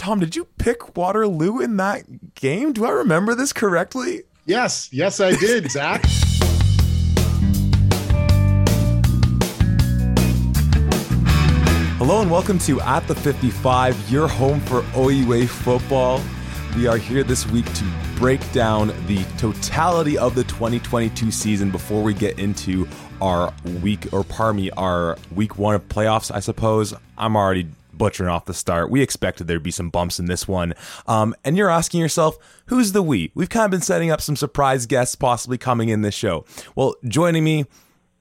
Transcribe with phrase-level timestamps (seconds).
[0.00, 2.72] Tom, did you pick Waterloo in that game?
[2.72, 4.22] Do I remember this correctly?
[4.46, 6.02] Yes, yes, I did, Zach.
[11.98, 16.22] Hello and welcome to At the 55, your home for OUA football.
[16.74, 17.84] We are here this week to
[18.16, 22.88] break down the totality of the 2022 season before we get into
[23.20, 26.94] our week, or pardon me, our week one of playoffs, I suppose.
[27.18, 27.68] I'm already
[28.00, 28.90] butchering off the start.
[28.90, 30.72] We expected there'd be some bumps in this one.
[31.06, 33.30] Um, and you're asking yourself, who's the we?
[33.34, 36.46] We've kind of been setting up some surprise guests possibly coming in this show.
[36.74, 37.66] Well, joining me,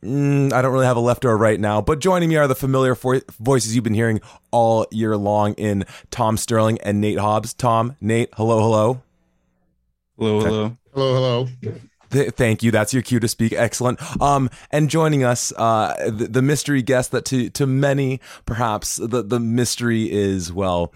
[0.03, 2.47] mm, I don't really have a left or a right now, but joining me are
[2.47, 4.19] the familiar vo- voices you've been hearing
[4.51, 7.53] all year long in Tom Sterling and Nate Hobbs.
[7.53, 9.01] Tom, Nate, hello, hello.
[10.17, 10.77] Hello, hello.
[10.93, 11.79] Hello, hello.
[12.11, 12.71] Th- thank you.
[12.71, 13.53] That's your cue to speak.
[13.53, 13.99] Excellent.
[14.21, 19.21] Um, and joining us, uh, the, the mystery guest that to to many perhaps the
[19.21, 20.93] the mystery is well.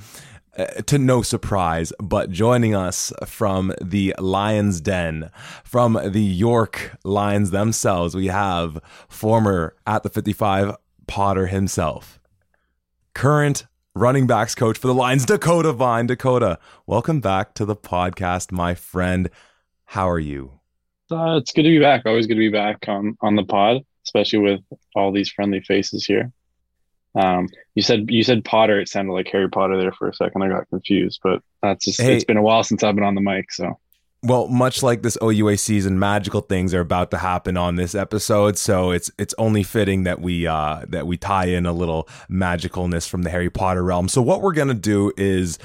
[0.55, 5.31] Uh, to no surprise, but joining us from the Lions Den,
[5.63, 8.77] from the York Lions themselves, we have
[9.09, 10.75] former at the 55
[11.07, 12.19] Potter himself,
[13.15, 16.05] current running backs coach for the Lions, Dakota Vine.
[16.05, 19.31] Dakota, welcome back to the podcast, my friend.
[19.85, 20.59] How are you?
[21.13, 22.03] Uh, it's good to be back.
[22.05, 24.61] Always good to be back on on the pod, especially with
[24.95, 26.31] all these friendly faces here.
[27.15, 28.79] Um, you said you said Potter.
[28.79, 30.41] It sounded like Harry Potter there for a second.
[30.41, 32.15] I got confused, but that's just Hey.
[32.15, 33.51] it's been a while since I've been on the mic.
[33.51, 33.77] So
[34.23, 38.57] Well, much like this OUA season, magical things are about to happen on this episode,
[38.57, 43.07] so it's it's only fitting that we uh, that we tie in a little magicalness
[43.07, 44.07] from the Harry Potter realm.
[44.09, 45.59] So what we're gonna do is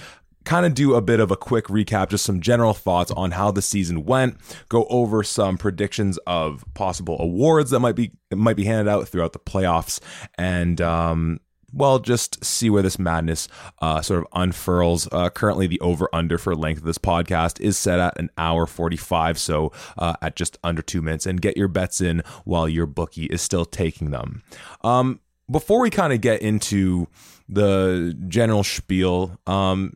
[0.49, 3.51] kind of do a bit of a quick recap, just some general thoughts on how
[3.51, 4.39] the season went,
[4.71, 9.35] go over some predictions of possible awards that might be might be handed out throughout
[9.35, 10.01] the playoffs,
[10.39, 11.39] and um,
[11.71, 13.47] well, just see where this madness
[13.83, 15.07] uh, sort of unfurls.
[15.13, 18.67] Uh, currently, the over under for length of this podcast is set at an hour
[18.67, 21.27] 45, so uh, at just under two minutes.
[21.27, 24.43] And get your bets in while your bookie is still taking them.
[24.83, 25.21] Um,
[25.51, 27.07] before we kind of get into
[27.51, 29.95] the general spiel, um,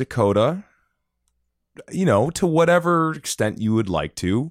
[0.00, 0.64] Dakota,
[1.92, 4.50] you know, to whatever extent you would like to,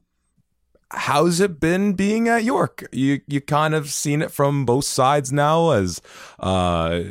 [0.92, 2.88] how's it been being at York?
[2.92, 6.02] You you kind of seen it from both sides now, as
[6.40, 7.02] uh,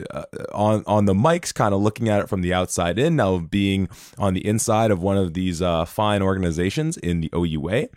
[0.53, 3.17] on on the mics, kind of looking at it from the outside in.
[3.17, 3.89] Now being
[4.19, 7.89] on the inside of one of these uh, fine organizations in the OUA,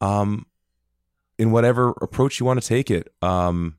[0.00, 0.46] um,
[1.38, 3.12] in whatever approach you want to take it.
[3.20, 3.78] Um,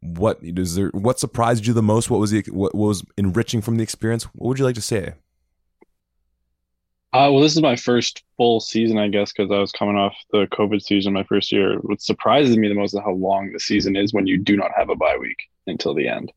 [0.00, 0.90] what is there?
[0.90, 2.10] What surprised you the most?
[2.10, 4.24] What was the, what was enriching from the experience?
[4.34, 5.14] What would you like to say?
[7.14, 10.16] Uh, well, this is my first full season, I guess, because I was coming off
[10.30, 11.76] the COVID season my first year.
[11.80, 14.70] What surprises me the most is how long the season is when you do not
[14.74, 15.36] have a bye week
[15.66, 16.32] until the end.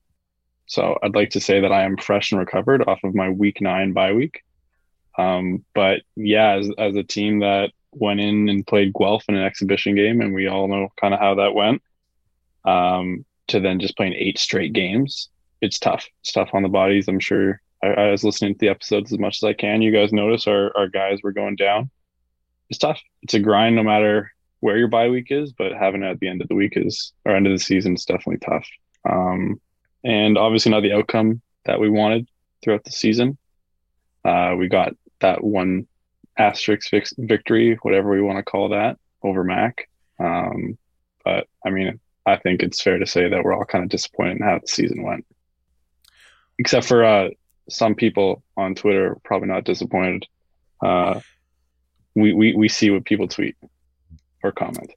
[0.65, 3.61] So I'd like to say that I am fresh and recovered off of my week
[3.61, 4.43] nine bye week.
[5.17, 9.45] Um, but yeah, as, as a team that went in and played Guelph in an
[9.45, 11.81] exhibition game, and we all know kind of how that went,
[12.65, 15.29] um, to then just playing eight straight games,
[15.61, 16.05] it's tough.
[16.19, 17.07] It's tough on the bodies.
[17.07, 19.81] I'm sure I, I was listening to the episodes as much as I can.
[19.81, 21.89] You guys notice our, our guys were going down.
[22.69, 22.99] It's tough.
[23.21, 26.27] It's a grind no matter where your bye week is, but having it at the
[26.27, 28.67] end of the week is or end of the season is definitely tough.
[29.07, 29.61] Um,
[30.03, 32.27] and obviously not the outcome that we wanted
[32.63, 33.37] throughout the season.
[34.23, 35.87] Uh, we got that one
[36.37, 39.87] asterisk victory, whatever we want to call that, over Mac.
[40.19, 40.77] Um,
[41.23, 44.37] but I mean, I think it's fair to say that we're all kind of disappointed
[44.37, 45.25] in how the season went,
[46.57, 47.29] except for uh,
[47.69, 50.25] some people on Twitter are probably not disappointed.
[50.83, 51.19] Uh,
[52.15, 53.55] we, we we see what people tweet
[54.43, 54.91] or comment.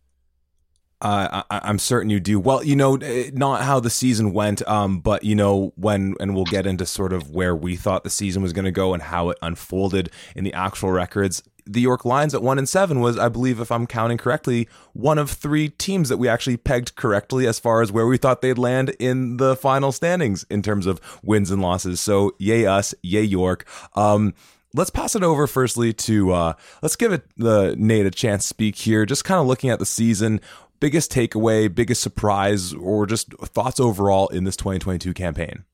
[1.01, 2.41] I, I'm certain you do.
[2.41, 6.35] Well, you know, eh, not how the season went, um, but you know when, and
[6.35, 9.03] we'll get into sort of where we thought the season was going to go and
[9.03, 11.43] how it unfolded in the actual records.
[11.67, 15.19] The York Lions at one and seven was, I believe, if I'm counting correctly, one
[15.19, 18.59] of three teams that we actually pegged correctly as far as where we thought they'd
[18.59, 22.01] land in the final standings in terms of wins and losses.
[22.01, 23.69] So, yay us, yay York.
[23.95, 24.35] Um,
[24.75, 26.53] let's pass it over firstly to uh,
[26.83, 29.07] let's give it the Nate a chance to speak here.
[29.07, 30.41] Just kind of looking at the season,
[30.81, 35.65] biggest takeaway, biggest surprise, or just thoughts overall in this 2022 campaign.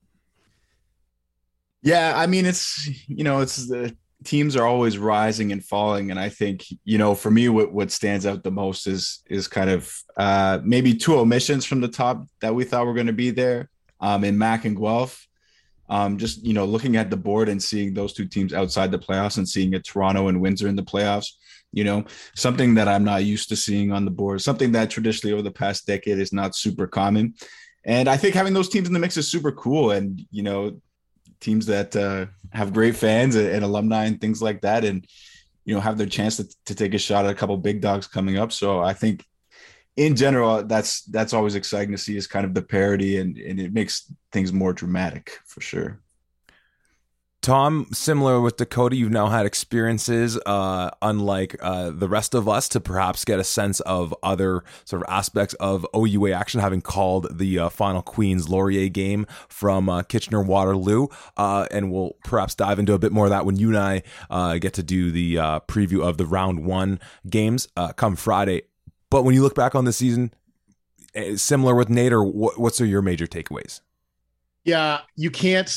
[1.81, 6.19] Yeah, I mean it's you know it's the teams are always rising and falling, and
[6.19, 9.69] I think you know for me what what stands out the most is is kind
[9.69, 13.29] of uh, maybe two omissions from the top that we thought were going to be
[13.29, 13.69] there
[14.01, 15.27] um, in Mac and Guelph.
[15.87, 18.97] Um, just you know looking at the board and seeing those two teams outside the
[18.97, 21.27] playoffs and seeing a Toronto and Windsor in the playoffs.
[21.75, 22.05] You know
[22.35, 25.51] something that I'm not used to seeing on the board, something that traditionally over the
[25.51, 27.35] past decade is not super common.
[27.85, 29.91] And I think having those teams in the mix is super cool.
[29.91, 30.81] And you know
[31.39, 35.05] teams that uh, have great fans and, and, alumni and things like that, and
[35.65, 38.07] you know have their chance to, to take a shot at a couple big dogs
[38.07, 38.51] coming up.
[38.51, 39.25] So I think
[39.97, 43.59] in general, that's that's always exciting to see is kind of the parity and and
[43.59, 46.01] it makes things more dramatic for sure.
[47.45, 52.67] Tom, similar with Dakota, you've now had experiences, uh, unlike uh, the rest of us,
[52.69, 57.37] to perhaps get a sense of other sort of aspects of OUA action, having called
[57.37, 61.05] the uh, final Queens Laurier game from uh, Kitchener Waterloo.
[61.37, 64.01] Uh, and we'll perhaps dive into a bit more of that when you and I
[64.31, 65.35] uh, get to do the
[65.67, 66.99] preview of the round one
[67.29, 68.63] games come Friday.
[69.11, 70.33] But when you look back on the season,
[71.13, 73.81] eh, similar with Nate, or what's your major takeaways?
[74.65, 75.71] Yeah, you can't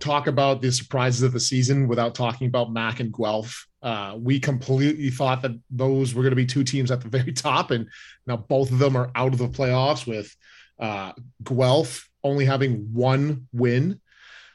[0.00, 3.66] talk about the surprises of the season without talking about Mac and Guelph.
[3.82, 7.32] Uh, we completely thought that those were going to be two teams at the very
[7.32, 7.86] top, and
[8.26, 10.34] now both of them are out of the playoffs with
[10.78, 11.12] uh,
[11.44, 14.00] Guelph only having one win.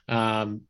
[0.08, 0.62] Um,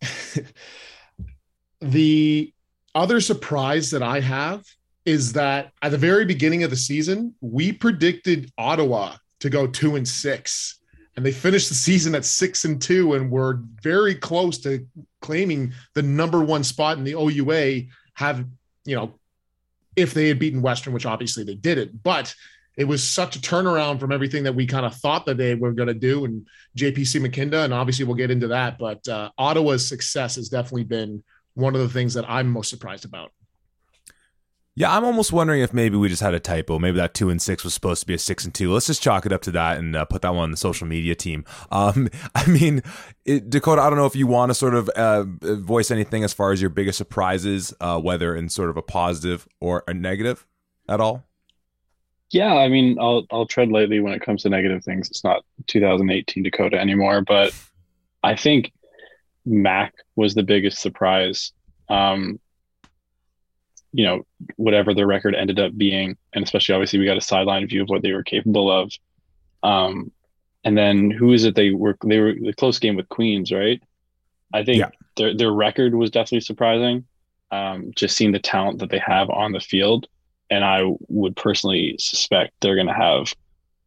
[1.80, 2.52] the
[2.96, 4.64] other surprise that I have
[5.04, 9.94] is that at the very beginning of the season, we predicted Ottawa to go two
[9.94, 10.80] and six
[11.16, 14.86] and they finished the season at six and two and were very close to
[15.20, 17.88] claiming the number one spot in the OUA.
[18.14, 18.46] Have
[18.84, 19.14] you know,
[19.94, 22.34] if they had beaten Western, which obviously they didn't, but
[22.76, 25.72] it was such a turnaround from everything that we kind of thought that they were
[25.72, 26.24] going to do.
[26.24, 30.84] And JPC McKinda, and obviously we'll get into that, but uh, Ottawa's success has definitely
[30.84, 31.22] been
[31.54, 33.30] one of the things that I'm most surprised about.
[34.74, 36.78] Yeah, I'm almost wondering if maybe we just had a typo.
[36.78, 38.72] Maybe that two and six was supposed to be a six and two.
[38.72, 40.86] Let's just chalk it up to that and uh, put that one on the social
[40.86, 41.44] media team.
[41.70, 42.82] Um, I mean,
[43.26, 46.32] it, Dakota, I don't know if you want to sort of uh, voice anything as
[46.32, 50.46] far as your biggest surprises, uh, whether in sort of a positive or a negative
[50.88, 51.24] at all.
[52.30, 55.10] Yeah, I mean, I'll I'll tread lightly when it comes to negative things.
[55.10, 57.54] It's not 2018 Dakota anymore, but
[58.22, 58.72] I think
[59.44, 61.52] Mac was the biggest surprise.
[61.90, 62.40] Um,
[63.92, 64.22] you know,
[64.56, 67.88] whatever their record ended up being, and especially obviously we got a sideline view of
[67.88, 68.92] what they were capable of.
[69.62, 70.10] Um,
[70.64, 73.82] and then who is it they were they were the close game with Queens, right?
[74.52, 74.90] I think yeah.
[75.16, 77.04] their their record was definitely surprising.
[77.50, 80.06] Um, just seeing the talent that they have on the field,
[80.50, 83.34] and I would personally suspect they're going to have,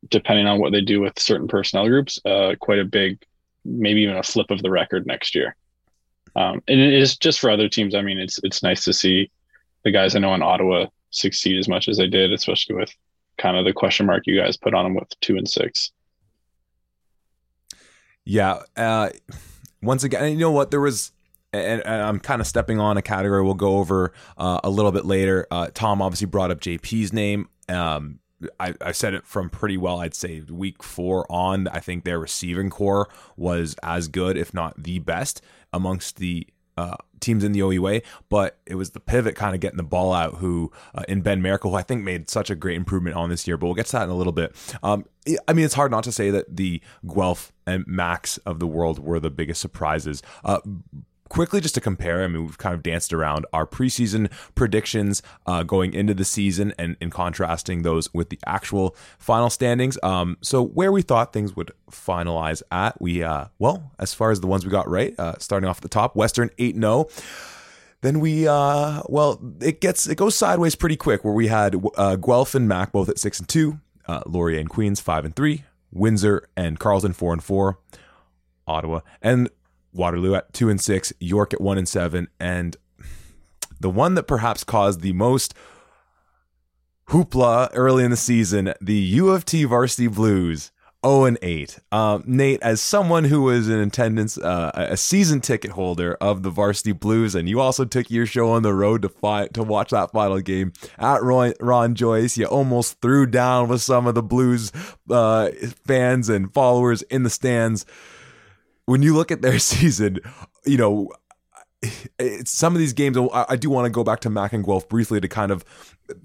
[0.09, 3.23] depending on what they do with certain personnel groups, uh, quite a big,
[3.63, 5.55] maybe even a flip of the record next year.
[6.35, 7.95] Um, and it is just for other teams.
[7.95, 9.31] I mean, it's it's nice to see
[9.85, 12.93] the guys I know in Ottawa succeed as much as they did, especially with
[13.37, 15.91] kind of the question mark you guys put on them with two and six.
[18.25, 18.59] Yeah.
[18.75, 19.11] Uh,
[19.81, 20.71] once again, you know what?
[20.71, 21.11] There was,
[21.53, 24.91] and, and I'm kind of stepping on a category we'll go over uh, a little
[24.91, 25.47] bit later.
[25.51, 27.47] Uh, Tom obviously brought up JP's name.
[27.69, 28.19] Um,
[28.59, 29.99] I, I said it from pretty well.
[29.99, 33.07] I'd say week four on, I think their receiving corps
[33.37, 35.41] was as good, if not the best,
[35.71, 36.47] amongst the
[36.77, 40.13] uh, teams in the OUA, but it was the pivot kind of getting the ball
[40.13, 43.29] out who uh, in Ben Miracle, who I think made such a great improvement on
[43.29, 43.57] this year.
[43.57, 44.55] But we'll get to that in a little bit.
[44.83, 45.05] Um,
[45.47, 48.99] I mean, it's hard not to say that the Guelph and Max of the world
[48.99, 50.21] were the biggest surprises.
[50.43, 50.59] Uh,
[51.29, 55.63] quickly just to compare i mean we've kind of danced around our preseason predictions uh,
[55.63, 59.97] going into the season and in contrasting those with the actual final standings.
[60.03, 64.41] Um, so where we thought things would finalize at we uh, well as far as
[64.41, 67.09] the ones we got right uh, starting off at the top western 8-0
[68.01, 72.15] then we uh well it gets it goes sideways pretty quick where we had uh,
[72.15, 75.63] Guelph and Mac both at 6 and 2 uh, Laurier and Queens 5 and 3
[75.91, 77.79] Windsor and Carleton 4 and 4
[78.67, 78.99] Ottawa.
[79.21, 79.49] And
[79.95, 82.75] Waterloo at two and six, York at one and seven, and
[83.79, 85.53] the one that perhaps caused the most
[87.09, 90.71] hoopla early in the season, the U of T Varsity Blues.
[91.05, 91.79] 0 and 8.
[91.91, 96.49] Um, Nate, as someone who was in attendance, uh, a season ticket holder of the
[96.49, 99.91] Varsity Blues, and you also took your show on the road to fight to watch
[99.91, 104.71] that final game at Ron, Joyce, you almost threw down with some of the Blues
[105.09, 105.49] uh,
[105.85, 107.85] fans and followers in the stands
[108.85, 110.19] when you look at their season,
[110.65, 111.09] you know,
[112.17, 113.17] it's some of these games.
[113.33, 115.63] I, do want to go back to Mac and Guelph briefly to kind of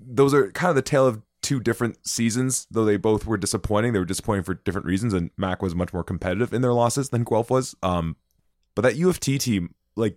[0.01, 3.93] those are kind of the tale of two different seasons, though they both were disappointing.
[3.93, 7.11] They were disappointing for different reasons, and Mac was much more competitive in their losses
[7.11, 7.75] than Guelph was.
[7.83, 8.17] Um,
[8.75, 10.17] but that U of T team, like,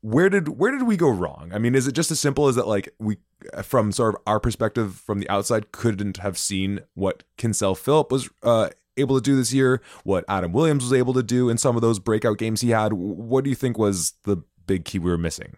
[0.00, 1.50] where did where did we go wrong?
[1.52, 2.68] I mean, is it just as simple as that?
[2.68, 3.18] Like, we
[3.62, 8.30] from sort of our perspective from the outside couldn't have seen what Kinsale Phillip was
[8.42, 11.76] uh, able to do this year, what Adam Williams was able to do in some
[11.76, 12.92] of those breakout games he had.
[12.92, 15.56] What do you think was the big key we were missing?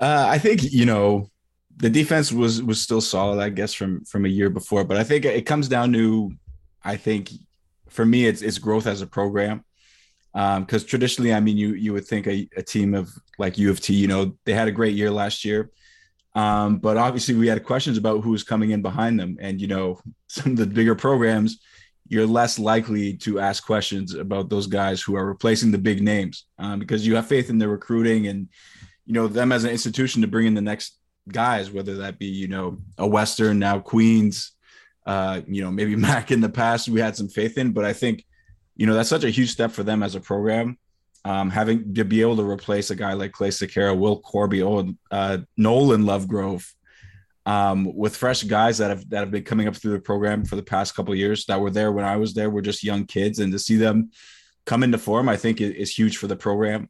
[0.00, 1.30] Uh, I think you know
[1.76, 4.84] the defense was was still solid, I guess, from from a year before.
[4.84, 6.30] But I think it comes down to,
[6.84, 7.30] I think,
[7.88, 9.64] for me, it's it's growth as a program.
[10.32, 13.70] because um, traditionally, I mean, you you would think a, a, team of like U
[13.70, 15.70] of T, you know, they had a great year last year,
[16.34, 20.00] um, but obviously we had questions about who's coming in behind them, and you know,
[20.28, 21.60] some of the bigger programs,
[22.10, 26.44] you're less likely to ask questions about those guys who are replacing the big names
[26.58, 28.48] um, because you have faith in their recruiting and
[29.06, 30.98] you know them as an institution to bring in the next
[31.30, 34.52] guys, whether that be you know a Western now Queens,
[35.06, 37.94] uh, you know maybe Mac in the past we had some faith in, but I
[37.94, 38.26] think
[38.80, 40.78] you know, that's such a huge step for them as a program.
[41.26, 44.94] Um, having to be able to replace a guy like Clay Sakara, Will Corby, oh,
[45.10, 46.66] uh, Nolan Lovegrove,
[47.50, 50.54] um, with fresh guys that have that have been coming up through the program for
[50.54, 53.40] the past couple years that were there when I was there were just young kids,
[53.40, 54.12] and to see them
[54.66, 56.88] come into form, I think is huge for the program.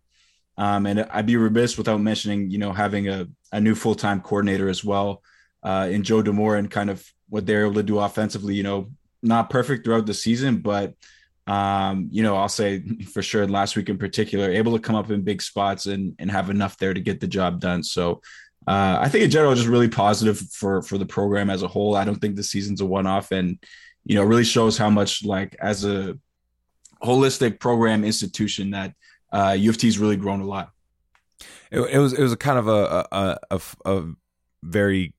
[0.58, 4.20] Um, and I'd be remiss without mentioning, you know, having a, a new full time
[4.20, 5.22] coordinator as well
[5.62, 8.54] uh, in Joe Demore and kind of what they're able to do offensively.
[8.54, 8.90] You know,
[9.22, 10.92] not perfect throughout the season, but
[11.46, 12.82] um, you know, I'll say
[13.14, 16.30] for sure last week in particular, able to come up in big spots and and
[16.30, 17.82] have enough there to get the job done.
[17.82, 18.20] So
[18.70, 21.96] uh, I think in general, just really positive for for the program as a whole.
[21.96, 23.58] I don't think the season's a one off, and
[24.04, 26.16] you know, really shows how much like as a
[27.02, 28.94] holistic program institution that
[29.32, 30.70] uh, U of T's really grown a lot.
[31.72, 34.04] It, it was it was a kind of a a, a, a
[34.62, 35.14] very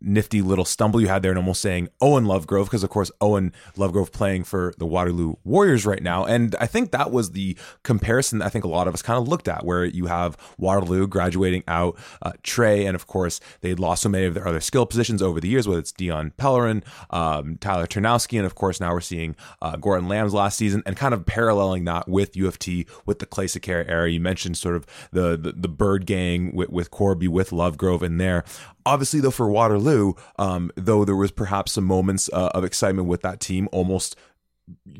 [0.00, 3.52] nifty little stumble you had there and almost saying Owen Lovegrove, because of course Owen
[3.76, 6.24] Lovegrove playing for the Waterloo Warriors right now.
[6.24, 9.28] And I think that was the comparison I think a lot of us kind of
[9.28, 13.80] looked at, where you have Waterloo graduating out, uh, Tre, and of course they had
[13.80, 16.82] lost so many of their other skill positions over the years, whether it's Dion Pellerin,
[17.10, 20.96] um, Tyler Ternowski, and of course now we're seeing uh, Gordon Lambs last season, and
[20.96, 24.10] kind of paralleling that with U of T, with the Clay Sakara era.
[24.10, 28.18] You mentioned sort of the, the, the Bird Gang with, with Corby, with Lovegrove in
[28.18, 28.44] there.
[28.86, 33.22] Obviously, though, for Waterloo, um, though there was perhaps some moments uh, of excitement with
[33.22, 34.16] that team, almost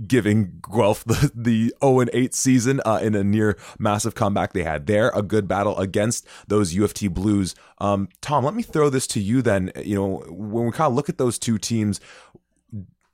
[0.07, 4.87] giving Guelph the, the 0 8 season uh, in a near massive comeback they had
[4.87, 5.11] there.
[5.15, 7.55] A good battle against those U of T Blues.
[7.79, 9.73] Um, Tom, let me throw this to you then.
[9.83, 12.01] You know, when we kind of look at those two teams,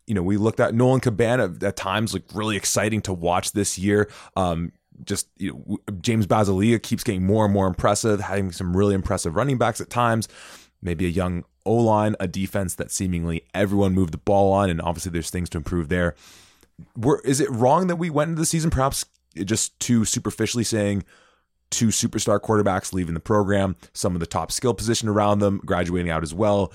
[0.06, 3.78] you know, we looked at Nolan Cabana at times, like really exciting to watch this
[3.78, 4.10] year.
[4.36, 4.72] Um,
[5.04, 9.36] just you know, James Bazilia keeps getting more and more impressive, having some really impressive
[9.36, 10.28] running backs at times.
[10.82, 14.80] Maybe a young O line, a defense that seemingly everyone moved the ball on, and
[14.80, 16.14] obviously there's things to improve there.
[16.96, 19.04] Were, is it wrong that we went into the season perhaps
[19.44, 21.04] just too superficially saying
[21.70, 26.10] two superstar quarterbacks leaving the program, some of the top skill position around them graduating
[26.10, 26.72] out as well?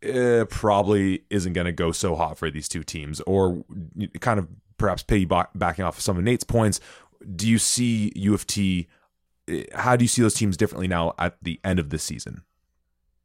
[0.00, 3.64] It probably isn't going to go so hot for these two teams, or
[4.20, 6.80] kind of perhaps piggybacking off of some of Nate's points
[7.36, 8.88] do you see U of T?
[9.48, 12.42] Eh, how do you see those teams differently now at the end of the season?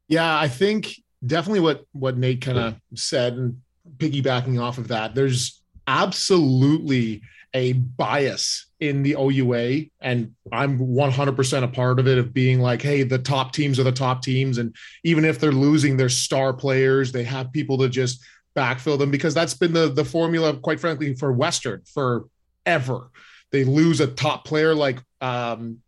[0.08, 3.60] Yeah, I think definitely what what Nate kind of said and
[3.96, 11.68] piggybacking off of that, there's absolutely a bias in the OUA, and I'm 100% a
[11.68, 14.74] part of it of being like, hey, the top teams are the top teams, and
[15.02, 18.24] even if they're losing their star players, they have people to just
[18.56, 23.10] backfill them because that's been the the formula, quite frankly, for Western forever
[23.52, 25.80] they lose a top player like um,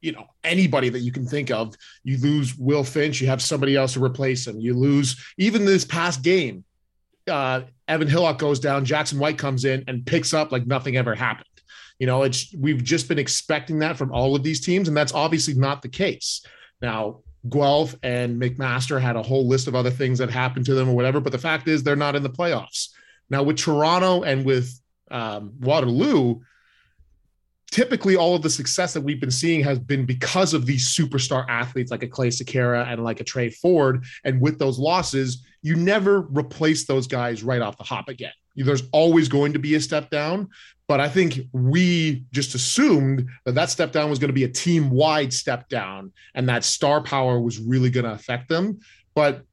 [0.00, 1.74] you know anybody that you can think of.
[2.04, 4.60] You lose Will Finch, you have somebody else to replace him.
[4.60, 6.64] You lose even this past game.
[7.28, 11.14] Uh, Evan Hillock goes down, Jackson White comes in and picks up like nothing ever
[11.14, 11.46] happened.
[11.98, 15.14] You know, it's we've just been expecting that from all of these teams, and that's
[15.14, 16.44] obviously not the case.
[16.80, 20.88] Now, Guelph and McMaster had a whole list of other things that happened to them
[20.88, 22.88] or whatever, but the fact is they're not in the playoffs.
[23.30, 26.40] Now, with Toronto and with um, Waterloo,
[27.72, 31.46] typically all of the success that we've been seeing has been because of these superstar
[31.48, 34.04] athletes like a Clay Sakara and like a Tre Ford.
[34.24, 38.32] And with those losses, you never replace those guys right off the hop again.
[38.54, 40.50] There's always going to be a step down.
[40.86, 44.48] But I think we just assumed that that step down was going to be a
[44.48, 48.80] team wide step down and that star power was really going to affect them.
[49.14, 49.44] But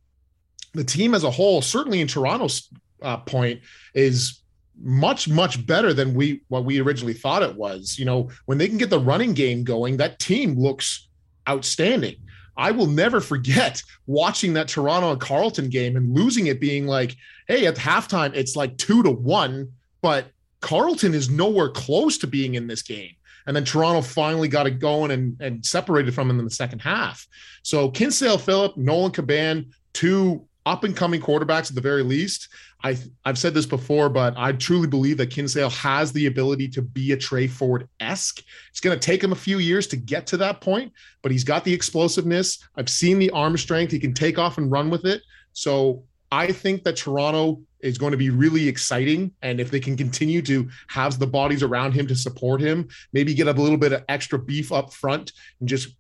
[0.73, 2.69] the team as a whole, certainly in Toronto's
[3.01, 3.61] uh, point,
[3.93, 4.38] is
[4.81, 8.67] much much better than we what we originally thought it was you know when they
[8.67, 11.09] can get the running game going that team looks
[11.48, 12.15] outstanding
[12.57, 17.15] i will never forget watching that toronto and carleton game and losing it being like
[17.48, 19.71] hey at halftime it's like two to one
[20.01, 20.27] but
[20.62, 23.12] carleton is nowhere close to being in this game
[23.48, 26.79] and then Toronto finally got it going and, and separated from them in the second
[26.79, 27.25] half.
[27.63, 32.48] So Kinsale Phillip, Nolan Caban, two up and coming quarterbacks at the very least.
[32.83, 36.81] I I've said this before, but I truly believe that Kinsale has the ability to
[36.81, 38.41] be a Tre Ford esque.
[38.69, 41.43] It's going to take him a few years to get to that point, but he's
[41.43, 42.59] got the explosiveness.
[42.75, 43.91] I've seen the arm strength.
[43.91, 45.21] He can take off and run with it.
[45.53, 49.31] So I think that Toronto is going to be really exciting.
[49.41, 53.33] And if they can continue to have the bodies around him to support him, maybe
[53.33, 55.95] get a little bit of extra beef up front and just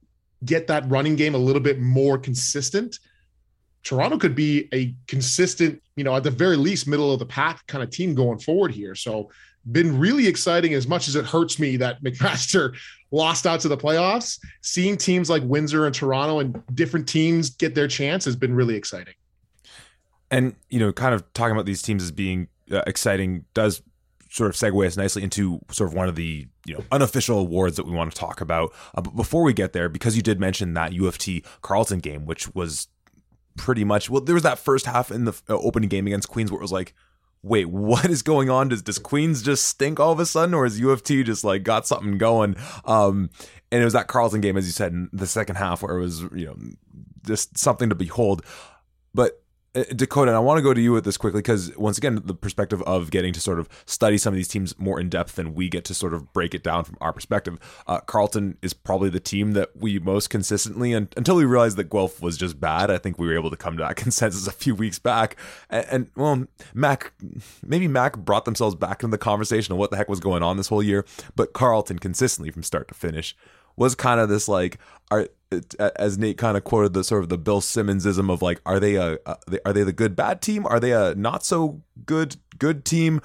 [0.45, 2.99] get that running game a little bit more consistent.
[3.83, 7.65] Toronto could be a consistent, you know, at the very least, middle of the pack
[7.67, 8.95] kind of team going forward here.
[8.95, 9.29] So,
[9.71, 12.75] been really exciting as much as it hurts me that McMaster
[13.11, 14.39] lost out to the playoffs.
[14.61, 18.75] Seeing teams like Windsor and Toronto and different teams get their chance has been really
[18.75, 19.13] exciting.
[20.31, 23.81] And you know, kind of talking about these teams as being uh, exciting does
[24.31, 27.77] sort of segue us nicely into sort of one of the you know unofficial awards
[27.77, 28.71] that we want to talk about.
[28.95, 31.99] Uh, but before we get there, because you did mention that U of T Carleton
[31.99, 32.87] game, which was
[33.59, 36.51] pretty much well, there was that first half in the uh, opening game against Queens
[36.51, 36.93] where it was like.
[37.41, 38.67] Wait, what is going on?
[38.67, 41.45] Does does Queens just stink all of a sudden, or is U of T just
[41.45, 42.57] like got something going?
[42.83, 43.29] Um,
[43.71, 46.01] and it was that Carleton game, as you said, in the second half, where it
[46.01, 46.57] was you know
[47.25, 48.43] just something to behold.
[49.13, 49.41] But
[49.73, 52.33] Dakota, and I want to go to you with this quickly because once again, the
[52.33, 55.53] perspective of getting to sort of study some of these teams more in depth than
[55.53, 57.59] we get to sort of break it down from our perspective.
[57.85, 61.89] Uh, Carleton is probably the team that we most consistently, and until we realized that
[61.89, 64.51] Guelph was just bad, I think we were able to come to that consensus a
[64.51, 65.35] few weeks back.
[65.69, 67.13] And, and well, Mac,
[67.63, 70.57] maybe Mac brought themselves back into the conversation of what the heck was going on
[70.57, 73.35] this whole year, but Carleton consistently from start to finish
[73.79, 74.77] was kind of this like
[75.09, 78.61] are uh, as Nate kind of quoted the sort of the Bill Simmonsism of like
[78.65, 80.67] are they a, uh, are they the good bad team?
[80.67, 83.21] Are they a not so good good team?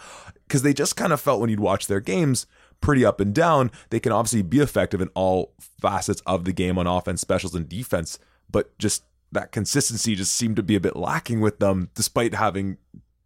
[0.47, 2.47] Because they just kind of felt when you'd watch their games
[2.81, 6.77] pretty up and down they can obviously be effective in all facets of the game
[6.77, 8.19] on offense specials and defense
[8.51, 12.77] but just that consistency just seemed to be a bit lacking with them despite having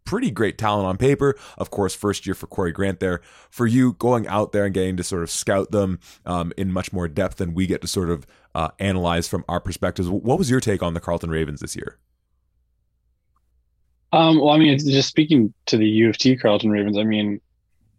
[0.09, 1.37] pretty great talent on paper.
[1.59, 3.21] Of course, first year for Corey Grant there.
[3.51, 6.91] For you going out there and getting to sort of scout them um, in much
[6.91, 8.25] more depth than we get to sort of
[8.55, 10.09] uh, analyze from our perspectives.
[10.09, 11.99] What was your take on the Carleton Ravens this year?
[14.11, 17.39] Um, well, I mean, just speaking to the U of T Carleton Ravens, I mean,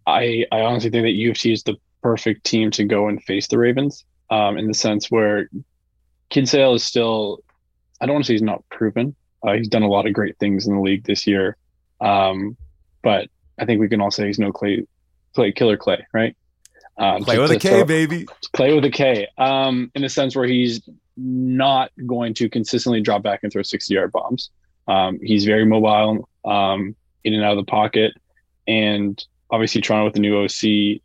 [0.04, 3.22] I I honestly think that U of T is the perfect team to go and
[3.22, 5.48] face the Ravens um, in the sense where
[6.30, 7.44] Kinsale is still,
[8.00, 9.14] I don't want to say he's not proven.
[9.46, 11.56] Uh, he's done a lot of great things in the league this year.
[12.00, 12.56] Um,
[13.02, 14.86] but I think we can all say he's no Clay,
[15.34, 16.36] Clay Killer Clay, right?
[16.96, 18.26] Um, play to, with to a K, throw, baby.
[18.52, 19.26] Play with a K.
[19.38, 20.80] Um, in a sense where he's
[21.16, 24.50] not going to consistently drop back and throw 60 yard bombs.
[24.88, 28.12] Um, he's very mobile, um, in and out of the pocket.
[28.66, 31.00] And obviously, Toronto with the new OC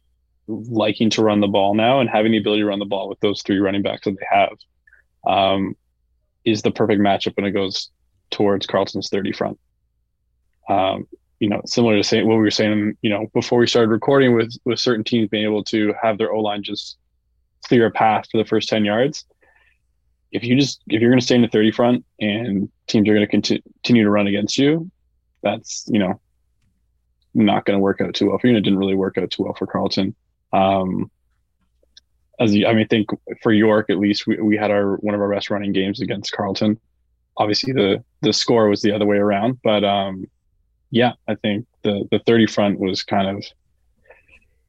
[0.47, 3.19] liking to run the ball now and having the ability to run the ball with
[3.19, 4.57] those three running backs that they have
[5.25, 5.75] um,
[6.43, 7.89] is the perfect matchup when it goes
[8.29, 9.59] towards Carleton's 30 front
[10.69, 11.07] um,
[11.39, 14.55] you know, similar to what we were saying, you know, before we started recording with
[14.65, 16.97] with certain teams being able to have their O line just
[17.67, 19.25] clear a path for the first ten yards.
[20.31, 23.13] If you just if you're going to stay in the thirty front and teams are
[23.13, 24.89] going to continue to run against you,
[25.43, 26.19] that's you know
[27.33, 28.55] not going to work out too well for you.
[28.55, 30.15] And it didn't really work out too well for Carleton.
[30.53, 31.11] Um,
[32.39, 33.09] as you, I mean, I think
[33.41, 36.31] for York at least, we, we had our one of our best running games against
[36.31, 36.79] Carleton.
[37.37, 40.25] Obviously, the the score was the other way around, but um,
[40.95, 43.43] yeah, I think the the 30 front was kind of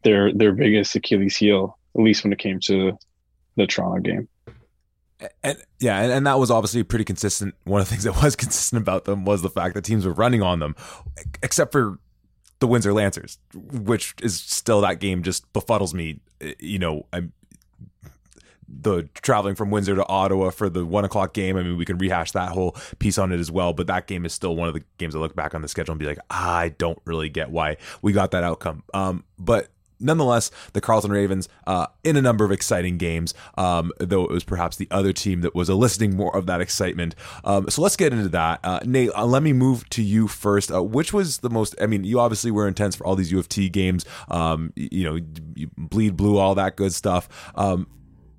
[0.02, 2.98] their their biggest Achilles heel, at least when it came to
[3.54, 4.28] the Toronto game.
[5.44, 7.54] And yeah, and, and that was obviously pretty consistent.
[7.62, 10.12] One of the things that was consistent about them was the fact that teams were
[10.12, 10.74] running on them,
[11.44, 12.00] except for
[12.58, 16.20] the Windsor Lancers, which is still that game just befuddles me.
[16.40, 17.32] Eh, you know, I'm
[18.68, 21.56] the traveling from Windsor to Ottawa for the one o'clock game.
[21.56, 23.72] I mean, we can rehash that whole piece on it as well.
[23.72, 25.92] But that game is still one of the games I look back on the schedule
[25.92, 28.82] and be like, I don't really get why we got that outcome.
[28.92, 34.24] Um, but nonetheless, the Carleton Ravens uh, in a number of exciting games, um, though
[34.24, 37.14] it was perhaps the other team that was eliciting more of that excitement.
[37.44, 38.60] Um, so let's get into that.
[38.62, 40.72] Uh, Nate, uh, let me move to you first.
[40.72, 43.38] Uh, which was the most, I mean, you obviously were intense for all these U
[43.38, 45.18] of T games, um, you know,
[45.54, 47.28] you bleed blue, all that good stuff.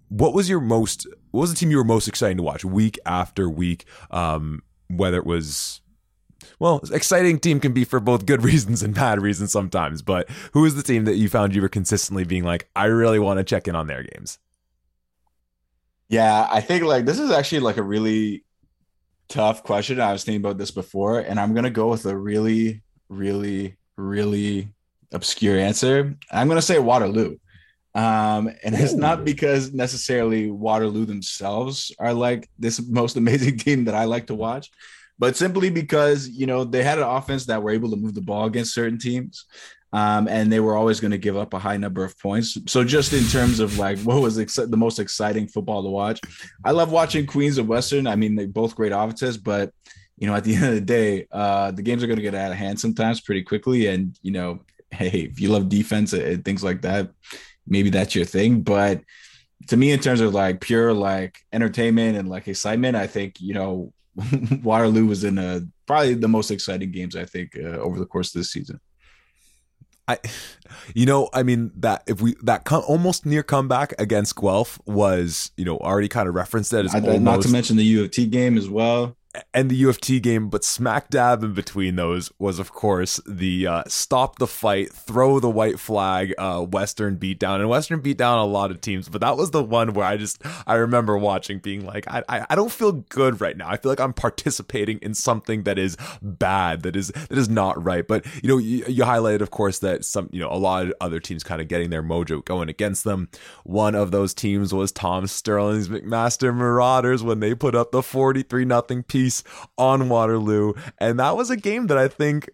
[0.09, 2.99] What was your most what was the team you were most excited to watch week
[3.05, 3.85] after week?
[4.11, 5.81] Um, whether it was
[6.59, 10.61] well exciting team can be for both good reasons and bad reasons sometimes but who
[10.61, 13.43] was the team that you found you were consistently being like i really want to
[13.43, 14.39] check in on their games
[16.07, 18.45] yeah i think like this is actually like a really
[19.27, 19.99] tough question.
[19.99, 24.69] I was thinking about this before and i'm gonna go with a really really really
[25.11, 26.15] obscure answer.
[26.31, 27.37] I'm gonna say waterloo
[27.97, 33.95] um, and it's not because necessarily Waterloo themselves are like this most amazing team that
[33.95, 34.69] I like to watch,
[35.17, 38.21] but simply because you know they had an offense that were able to move the
[38.21, 39.45] ball against certain teams.
[39.93, 42.57] Um, and they were always going to give up a high number of points.
[42.67, 46.19] So, just in terms of like what was ex- the most exciting football to watch,
[46.65, 48.05] I love watching Queens and Western.
[48.05, 49.71] I mean, they're both great offenses, but
[50.17, 52.35] you know, at the end of the day, uh, the games are going to get
[52.35, 53.87] out of hand sometimes pretty quickly.
[53.87, 54.59] And, you know,
[54.91, 57.11] hey, if you love defense and things like that,
[57.67, 58.61] maybe that's your thing.
[58.61, 59.01] But
[59.67, 63.53] to me, in terms of like pure like entertainment and like excitement, I think, you
[63.53, 63.93] know,
[64.63, 68.33] Waterloo was in a, probably the most exciting games, I think, uh, over the course
[68.33, 68.79] of this season.
[70.09, 70.19] I,
[70.95, 75.51] you know, I mean that if we that come, almost near comeback against Guelph was,
[75.57, 78.11] you know, already kind of referenced that as almost, not to mention the U of
[78.11, 79.16] T game as well
[79.53, 83.19] and the U of T game, but smack dab in between those was, of course,
[83.25, 87.55] the uh, stop the fight, throw the white flag, uh, Western beatdown.
[87.55, 90.17] And Western beat down a lot of teams, but that was the one where I
[90.17, 93.69] just I remember watching, being like, I, I I don't feel good right now.
[93.69, 97.83] I feel like I'm participating in something that is bad, that is that is not
[97.83, 98.07] right.
[98.07, 100.93] But you know, you, you highlighted, of course, that some you know a lot of
[101.01, 103.29] other teams kind of getting their mojo going against them.
[103.63, 108.65] One of those teams was Tom Sterling's McMaster Marauders when they put up the 43
[108.65, 109.43] nothing piece piece
[109.77, 110.73] on Waterloo.
[110.99, 112.49] And that was a game that I think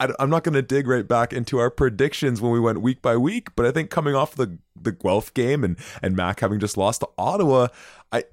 [0.00, 3.02] I, am not going to dig right back into our predictions when we went week
[3.02, 6.60] by week, but I think coming off the the Guelph game and and Mac having
[6.60, 7.68] just lost to Ottawa,
[8.12, 8.24] I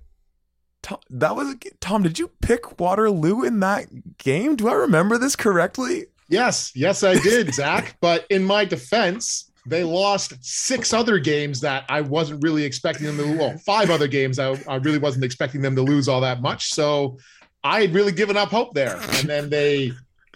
[0.81, 2.03] Tom, that was Tom.
[2.03, 4.55] Did you pick Waterloo in that game?
[4.55, 6.05] Do I remember this correctly?
[6.29, 7.97] Yes, yes, I did, Zach.
[7.99, 13.17] But in my defense, they lost six other games that I wasn't really expecting them
[13.17, 13.37] to.
[13.37, 16.73] Well, five other games I, I really wasn't expecting them to lose all that much.
[16.73, 17.17] So
[17.63, 18.97] I had really given up hope there.
[18.97, 19.93] And then they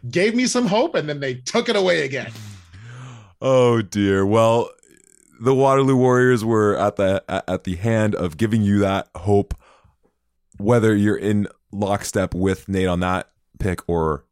[0.09, 2.31] gave me some hope and then they took it away again.
[3.41, 4.25] Oh dear.
[4.25, 4.69] Well,
[5.39, 9.53] the Waterloo Warriors were at the at the hand of giving you that hope
[10.57, 14.25] whether you're in lockstep with Nate on that pick or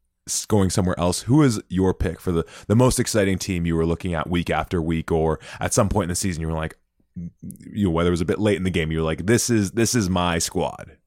[0.48, 1.22] going somewhere else.
[1.24, 4.50] Who is your pick for the the most exciting team you were looking at week
[4.50, 6.78] after week or at some point in the season you were like
[7.40, 9.50] you know whether it was a bit late in the game you were like this
[9.50, 10.98] is this is my squad.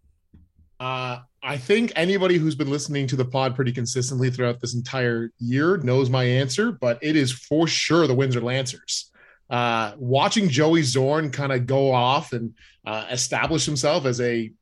[0.80, 5.30] Uh I think anybody who's been listening to the pod pretty consistently throughout this entire
[5.38, 9.10] year knows my answer, but it is for sure the Windsor Lancers.
[9.48, 12.52] Uh, watching Joey Zorn kind of go off and
[12.84, 14.52] uh, establish himself as a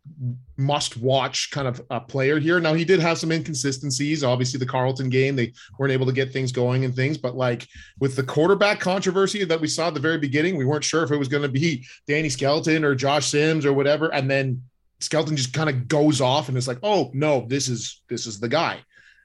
[0.56, 2.60] must-watch kind of a player here.
[2.60, 4.22] Now he did have some inconsistencies.
[4.22, 7.18] Obviously, the Carleton game they weren't able to get things going and things.
[7.18, 7.66] But like
[7.98, 11.10] with the quarterback controversy that we saw at the very beginning, we weren't sure if
[11.10, 14.12] it was going to be Danny Skelton or Josh Sims or whatever.
[14.14, 14.62] And then
[15.00, 18.40] Skelton just kind of goes off and it's like, oh no, this is this is
[18.40, 18.80] the guy.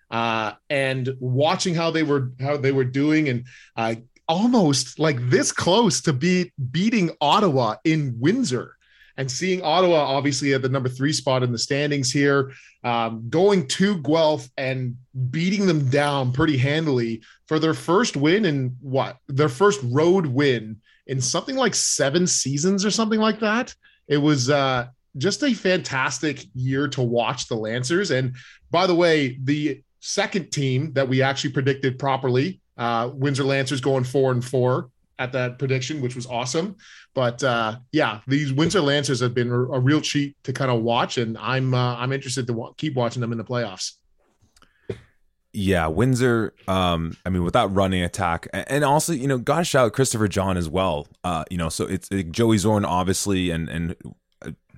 [0.10, 3.45] Uh, and watching how they were how they were doing and
[3.77, 3.95] uh,
[4.27, 8.75] almost like this close to be beating Ottawa in Windsor
[9.17, 12.51] and seeing Ottawa obviously at the number three spot in the standings here,
[12.84, 14.95] um, going to Guelph and
[15.29, 20.81] beating them down pretty handily for their first win in what their first road win
[21.07, 23.75] in something like seven seasons or something like that.
[24.07, 28.12] It was uh, just a fantastic year to watch the Lancers.
[28.12, 28.36] And
[28.69, 34.04] by the way, the second team that we actually predicted properly, uh, Windsor Lancers going
[34.04, 36.76] four and four at that prediction, which was awesome.
[37.13, 41.17] But uh, yeah, these Windsor Lancers have been a, real cheat to kind of watch,
[41.17, 43.93] and I'm uh, I'm interested to wa- keep watching them in the playoffs.
[45.54, 46.54] Yeah, Windsor.
[46.67, 50.30] Um, I mean, with that running attack, and also, you know, gotta shout out Christopher
[50.30, 51.08] John as well.
[51.24, 53.95] Uh, you know, so it's it, Joey Zorn, obviously, and and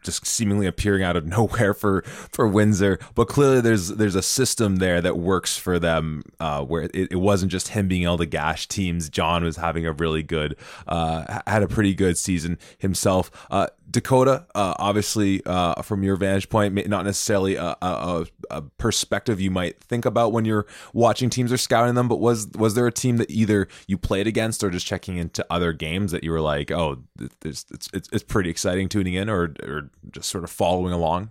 [0.04, 3.00] just seemingly appearing out of nowhere for for Windsor.
[3.16, 7.20] But clearly, there's there's a system there that works for them, uh, where it, it,
[7.24, 9.10] wasn't just him being able to gash teams.
[9.10, 10.56] John was having a really good,
[10.88, 13.32] uh, had a pretty good season himself.
[13.50, 19.40] Uh, Dakota, uh, obviously, uh, from your vantage point, not necessarily a, a, a, perspective
[19.40, 22.88] you might think about when you're watching teams or scouting them, but was was there
[22.88, 26.32] a team that either you played against or just checking into other games that you
[26.32, 27.04] were like, oh,
[27.46, 31.30] it's it's, it's pretty exciting tuning in, or or just sort of following along?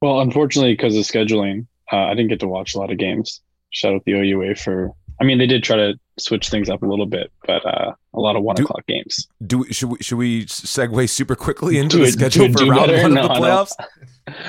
[0.00, 3.40] Well, unfortunately, because of scheduling, uh, I didn't get to watch a lot of games.
[3.70, 6.86] Shout out the OUA for I mean, they did try to switch things up a
[6.86, 9.28] little bit, but uh, a lot of one do, o'clock games.
[9.46, 12.90] Do should we should we segue super quickly into do the it, schedule for round
[12.90, 13.02] better?
[13.02, 13.72] one no, of the playoffs?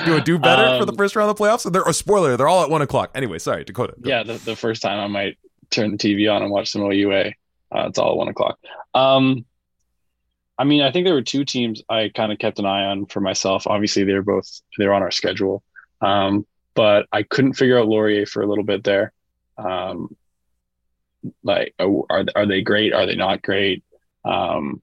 [0.06, 1.72] do it do better um, for the um, first round of the playoffs?
[1.72, 2.36] They're a spoiler.
[2.36, 3.12] They're all at one o'clock.
[3.16, 3.94] Anyway, sorry, Dakota.
[4.04, 5.38] Yeah, the, the, first time I might
[5.70, 7.32] turn the TV on and watch some OUA.
[7.74, 8.60] Uh, it's all at one o'clock.
[8.94, 9.46] Um,
[10.58, 13.06] I mean, I think there were two teams I kind of kept an eye on
[13.06, 13.68] for myself.
[13.68, 15.64] Obviously, they're both they're on our schedule,
[16.02, 19.14] um, but I couldn't figure out Laurier for a little bit there.
[19.58, 20.16] Um,
[21.44, 22.94] like are are they great?
[22.94, 23.84] Are they not great?
[24.26, 24.82] Um,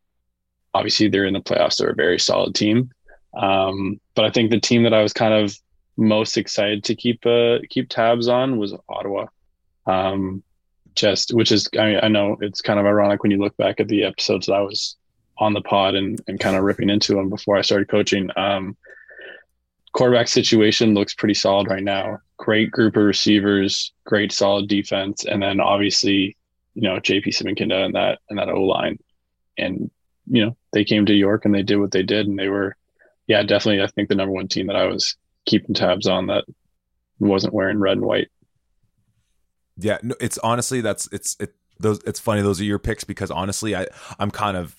[0.73, 1.77] obviously, they're in the playoffs.
[1.77, 2.91] They're a very solid team.
[3.37, 5.57] Um, but I think the team that I was kind of
[5.97, 9.27] most excited to keep uh, keep tabs on was Ottawa.
[9.87, 10.43] Um,
[10.95, 13.81] just which is I, mean, I know it's kind of ironic when you look back
[13.81, 14.97] at the episodes that I was
[15.39, 18.31] on the pod and, and kind of ripping into them before I started coaching.
[18.37, 18.77] Um,
[19.95, 22.19] quarterback situation looks pretty solid right now.
[22.37, 26.37] great group of receivers, great solid defense, and then obviously,
[26.75, 28.99] you know, JP Simonkinda and that and that O line.
[29.57, 29.91] And,
[30.27, 32.77] you know, they came to York and they did what they did and they were
[33.27, 36.45] yeah, definitely I think the number one team that I was keeping tabs on that
[37.19, 38.29] wasn't wearing red and white.
[39.77, 43.31] Yeah, no, it's honestly that's it's it those it's funny those are your picks because
[43.31, 43.87] honestly I
[44.19, 44.77] I'm kind of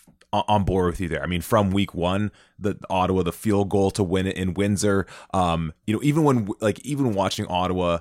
[0.48, 1.24] on board with you there.
[1.24, 5.08] I mean, from week one, the Ottawa, the field goal to win it in Windsor.
[5.34, 8.00] Um, you know, even when like even watching Ottawa,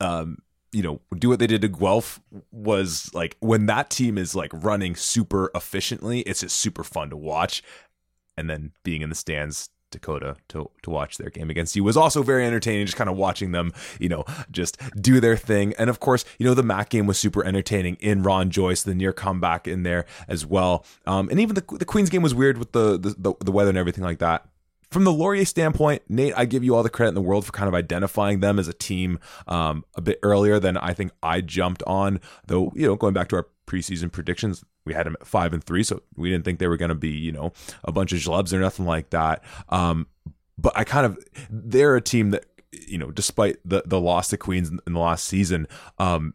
[0.00, 0.38] um,
[0.72, 2.20] you know, do what they did to Guelph
[2.52, 7.16] was like when that team is like running super efficiently, it's just super fun to
[7.16, 7.62] watch.
[8.36, 11.96] And then being in the stands Dakota to to watch their game against you was
[11.96, 12.86] also very entertaining.
[12.86, 15.74] Just kind of watching them, you know, just do their thing.
[15.78, 18.94] And of course, you know, the Mac game was super entertaining in Ron Joyce, the
[18.94, 20.84] near comeback in there as well.
[21.06, 23.78] Um, and even the the Queens game was weird with the, the the weather and
[23.78, 24.46] everything like that.
[24.90, 27.52] From the Laurier standpoint, Nate, I give you all the credit in the world for
[27.52, 31.42] kind of identifying them as a team um, a bit earlier than I think I
[31.42, 32.20] jumped on.
[32.48, 35.62] Though, you know, going back to our preseason predictions, we had them at five and
[35.62, 37.52] three, so we didn't think they were going to be, you know,
[37.84, 39.44] a bunch of schlubs or nothing like that.
[39.68, 40.06] Um,
[40.58, 44.36] but I kind of, they're a team that, you know, despite the the loss to
[44.36, 45.66] Queens in the last season,
[45.98, 46.34] um,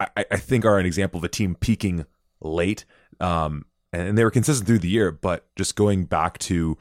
[0.00, 2.06] I, I think are an example of a team peaking
[2.40, 2.84] late.
[3.20, 6.76] Um, and they were consistent through the year, but just going back to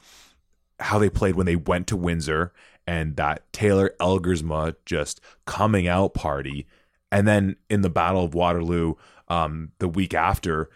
[0.80, 2.52] how they played when they went to Windsor
[2.86, 6.68] and that Taylor Elgersma just coming out party.
[7.12, 8.96] And then in the Battle of Waterloo,
[9.28, 10.70] um, the week after,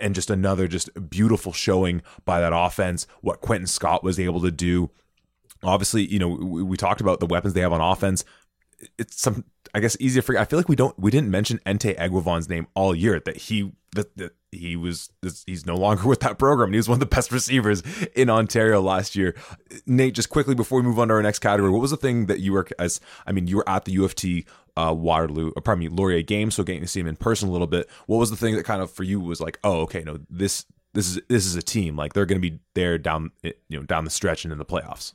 [0.00, 3.06] and just another just beautiful showing by that offense.
[3.20, 4.90] What Quentin Scott was able to do.
[5.62, 8.24] Obviously, you know we, we talked about the weapons they have on offense.
[8.96, 10.36] It's some, I guess, easier for.
[10.38, 13.20] I feel like we don't, we didn't mention Ente Egwavon's name all year.
[13.20, 15.10] That he, that, that he was,
[15.46, 16.72] he's no longer with that program.
[16.72, 17.82] He was one of the best receivers
[18.14, 19.34] in Ontario last year.
[19.86, 22.26] Nate, just quickly before we move on to our next category, what was the thing
[22.26, 23.00] that you were as?
[23.26, 26.22] I mean, you were at the U of T uh, Waterloo, or pardon me, Laurier
[26.22, 27.88] game, so getting to see him in person a little bit.
[28.06, 30.66] What was the thing that kind of for you was like, oh, okay, no, this
[30.94, 33.82] this is this is a team like they're going to be there down you know
[33.82, 35.14] down the stretch and in the playoffs.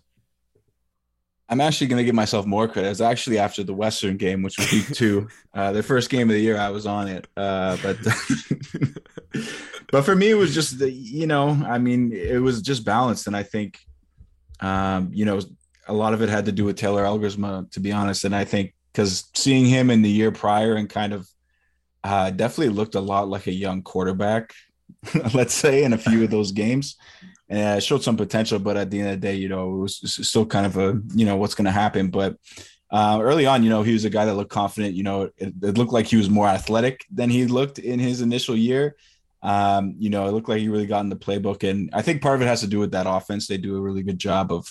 [1.49, 2.89] I'm actually going to give myself more credit.
[2.89, 6.36] It's actually after the Western game, which was week two, uh, the first game of
[6.36, 6.58] the year.
[6.58, 7.97] I was on it, uh, but
[9.91, 13.27] but for me, it was just the, you know, I mean, it was just balanced,
[13.27, 13.79] and I think,
[14.62, 15.39] um, you know,
[15.88, 18.45] a lot of it had to do with Taylor Elgersma, to be honest, and I
[18.45, 21.27] think because seeing him in the year prior and kind of
[22.03, 24.53] uh, definitely looked a lot like a young quarterback,
[25.34, 26.95] let's say, in a few of those games.
[27.54, 29.82] And it showed some potential, but at the end of the day, you know, it
[29.82, 32.10] was still kind of a, you know, what's going to happen.
[32.10, 32.36] But
[32.89, 34.96] uh, early on, you know, he was a guy that looked confident.
[34.96, 38.22] You know, it, it, looked like he was more athletic than he looked in his
[38.22, 38.96] initial year.
[39.44, 41.70] Um, you know, it looked like he really got in the playbook.
[41.70, 43.46] And I think part of it has to do with that offense.
[43.46, 44.68] They do a really good job of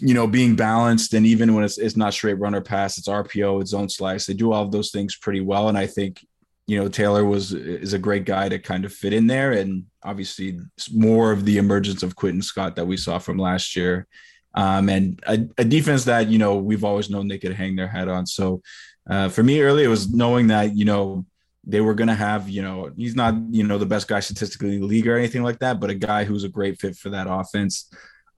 [0.00, 3.60] you know, being balanced and even when it's, it's not straight runner pass, it's RPO,
[3.60, 4.26] it's zone slice.
[4.26, 5.68] They do all of those things pretty well.
[5.68, 6.24] And I think,
[6.68, 9.52] you know, Taylor was is a great guy to kind of fit in there.
[9.52, 10.60] And obviously
[10.92, 14.06] more of the emergence of Quinton Scott that we saw from last year.
[14.54, 17.88] Um, and a, a, defense that, you know, we've always known they could hang their
[17.88, 18.26] head on.
[18.26, 18.60] So
[19.08, 21.24] uh, for me early, it was knowing that, you know,
[21.64, 24.74] they were going to have, you know, he's not, you know, the best guy statistically
[24.74, 27.10] in the league or anything like that, but a guy who's a great fit for
[27.10, 27.90] that offense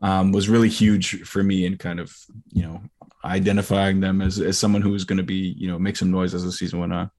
[0.02, 2.14] um, was really huge for me in kind of
[2.52, 2.80] you know
[3.24, 6.34] identifying them as, as someone who was going to be you know make some noise
[6.34, 7.10] as the season went on.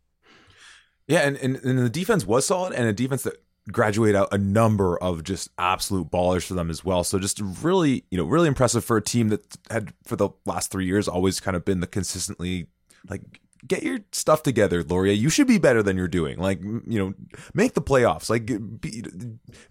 [1.12, 4.38] Yeah, and, and, and the defense was solid, and a defense that graduate out a
[4.38, 7.04] number of just absolute ballers for them as well.
[7.04, 10.72] So just really, you know, really impressive for a team that had for the last
[10.72, 12.68] three years always kind of been the consistently
[13.10, 15.12] like get your stuff together, Laurier.
[15.12, 16.40] You should be better than you're doing.
[16.40, 17.14] Like, you know,
[17.54, 18.30] make the playoffs.
[18.30, 18.46] Like,
[18.80, 19.04] be,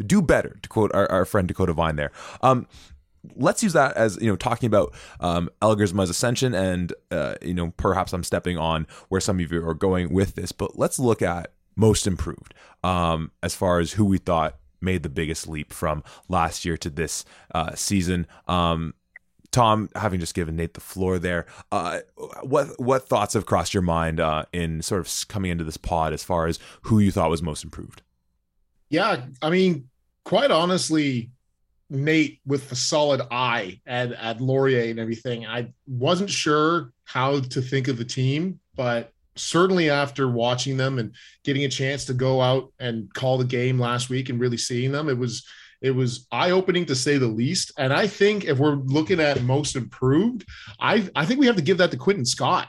[0.05, 0.59] do better.
[0.63, 2.13] To quote our, our friend Dakota Vine there.
[2.43, 2.67] Um,
[3.37, 7.73] let's use that as you know talking about um, Elgersma's ascension, and uh, you know
[7.77, 11.23] perhaps I'm stepping on where some of you are going with this, but let's look
[11.23, 12.55] at most improved
[12.85, 16.91] um, as far as who we thought made the biggest leap from last year to
[16.91, 18.27] this uh, season.
[18.49, 18.95] Um,
[19.53, 22.01] Tom, having just given Nate the floor there, uh,
[22.43, 26.13] what what thoughts have crossed your mind uh, in sort of coming into this pod
[26.13, 28.03] as far as who you thought was most improved?
[28.91, 29.89] Yeah, I mean,
[30.25, 31.31] quite honestly,
[31.91, 35.47] Nate with the solid eye at, at Laurier and everything.
[35.47, 41.15] I wasn't sure how to think of the team, but certainly after watching them and
[41.45, 44.93] getting a chance to go out and call the game last week and really seeing
[44.93, 45.47] them, it was
[45.81, 47.73] it was eye-opening to say the least.
[47.79, 50.47] And I think if we're looking at most improved,
[50.79, 52.69] I I think we have to give that to Quinton Scott.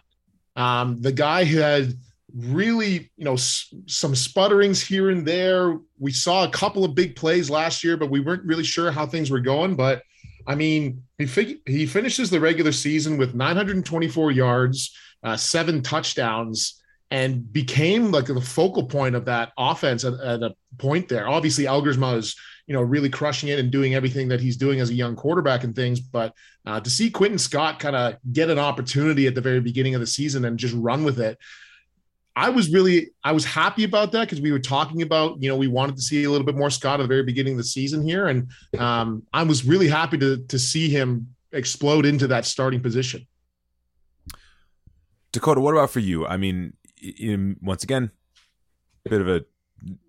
[0.56, 1.94] Um, the guy who had
[2.36, 5.78] really, you know, s- some sputterings here and there.
[6.00, 9.06] We saw a couple of big plays last year, but we weren't really sure how
[9.06, 9.76] things were going.
[9.76, 10.04] But
[10.48, 16.82] I mean, he fig- he finishes the regular season with 924 yards, uh, seven touchdowns,
[17.12, 21.28] and became like the focal point of that offense at, at a point there.
[21.28, 22.36] Obviously, Elgersma is
[22.68, 25.64] you know really crushing it and doing everything that he's doing as a young quarterback
[25.64, 26.00] and things.
[26.00, 26.34] But
[26.66, 30.02] uh, to see Quinton Scott kind of get an opportunity at the very beginning of
[30.02, 31.38] the season and just run with it.
[32.36, 35.58] I was really I was happy about that because we were talking about you know
[35.58, 37.64] we wanted to see a little bit more Scott at the very beginning of the
[37.64, 42.46] season here, and um, I was really happy to to see him explode into that
[42.46, 43.28] starting position.
[45.32, 46.26] Dakota, what about for you?
[46.26, 48.12] I mean, in, once again,
[49.06, 49.46] a bit of a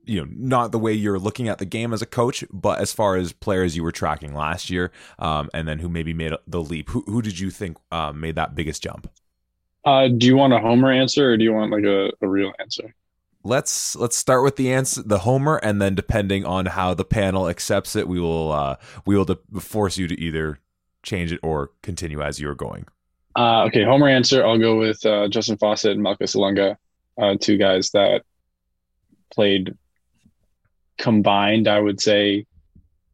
[0.04, 2.92] you know not the way you're looking at the game as a coach, but as
[2.92, 6.62] far as players you were tracking last year, um, and then who maybe made the
[6.62, 6.90] leap.
[6.90, 9.10] Who who did you think uh, made that biggest jump?
[9.84, 12.52] Uh, do you want a homer answer or do you want like a, a real
[12.60, 12.94] answer?
[13.44, 17.48] Let's let's start with the answer, the homer, and then depending on how the panel
[17.48, 20.60] accepts it, we will uh, we will de- force you to either
[21.02, 22.86] change it or continue as you're going.
[23.36, 24.46] Uh, okay, homer answer.
[24.46, 26.76] I'll go with uh, Justin Fawcett and Malcolm Salunga,
[27.20, 28.22] uh, two guys that
[29.34, 29.76] played
[30.98, 31.66] combined.
[31.66, 32.46] I would say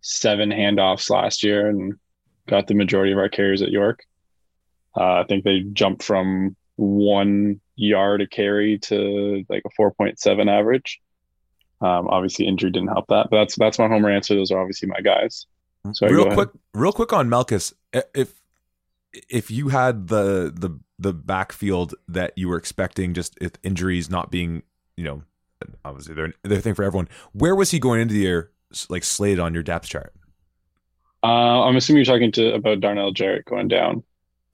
[0.03, 1.95] seven handoffs last year and
[2.47, 4.05] got the majority of our carries at York.
[4.95, 11.01] Uh, I think they jumped from one yard a carry to like a 4.7 average.
[11.81, 14.35] Um, obviously, injury didn't help that, but that's that's my homer answer.
[14.35, 15.47] Those are obviously my guys.
[15.93, 17.73] So real quick, real quick on Melkus.
[18.15, 18.41] If
[19.29, 24.31] if you had the the the backfield that you were expecting, just if injuries not
[24.31, 24.63] being,
[24.97, 25.23] you know,
[25.85, 27.09] obviously they're they're thing for everyone.
[27.33, 28.51] Where was he going into the year,
[28.89, 30.13] like slated on your depth chart?
[31.23, 34.03] Uh, I'm assuming you're talking to about Darnell Jarrett going down.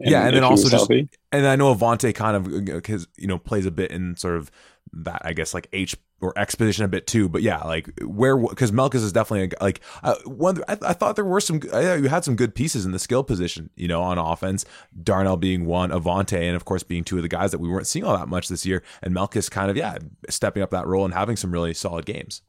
[0.05, 1.09] And yeah, and then also just healthy.
[1.33, 4.51] and I know Avante kind of because you know plays a bit in sort of
[4.93, 7.29] that I guess like H or exposition a bit too.
[7.29, 10.62] But yeah, like where because Melkus is definitely a, like uh, one.
[10.69, 11.61] I, I, thought there were some.
[11.73, 14.67] I, you had some good pieces in the skill position, you know, on offense.
[15.03, 17.87] Darnell being one, Avante, and of course being two of the guys that we weren't
[17.87, 18.83] seeing all that much this year.
[19.03, 19.97] And Melkus kind of yeah
[20.29, 22.43] stepping up that role and having some really solid games.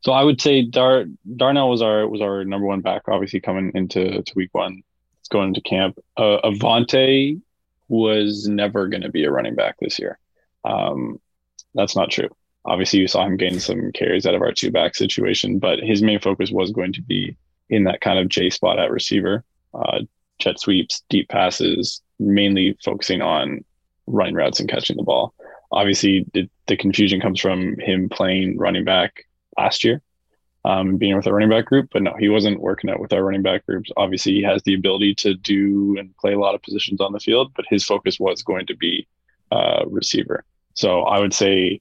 [0.00, 1.04] So I would say Dar
[1.36, 4.82] Darnell was our was our number one back, obviously coming into to week one
[5.28, 5.98] going into camp.
[6.16, 7.40] Uh, Avonte
[7.88, 10.18] was never going to be a running back this year.
[10.64, 11.20] Um,
[11.74, 12.28] that's not true.
[12.64, 16.02] Obviously, you saw him gain some carries out of our two back situation, but his
[16.02, 17.36] main focus was going to be
[17.68, 20.00] in that kind of J spot at receiver, uh,
[20.38, 23.64] jet sweeps, deep passes, mainly focusing on
[24.06, 25.34] running routes and catching the ball.
[25.70, 30.02] Obviously, the, the confusion comes from him playing running back last year
[30.66, 31.90] um, being with our running back group.
[31.92, 33.90] But no, he wasn't working out with our running back groups.
[33.96, 37.20] Obviously, he has the ability to do and play a lot of positions on the
[37.20, 39.06] field, but his focus was going to be
[39.52, 40.44] uh, receiver.
[40.74, 41.80] So I would say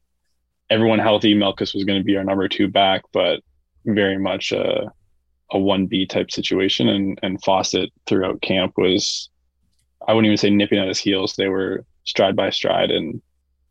[0.69, 3.41] everyone healthy, Melkus was going to be our number two back, but
[3.85, 4.91] very much a,
[5.51, 6.87] a 1B type situation.
[6.87, 9.29] And, and Fawcett throughout camp was,
[10.07, 11.35] I wouldn't even say nipping at his heels.
[11.35, 13.19] They were stride by stride, and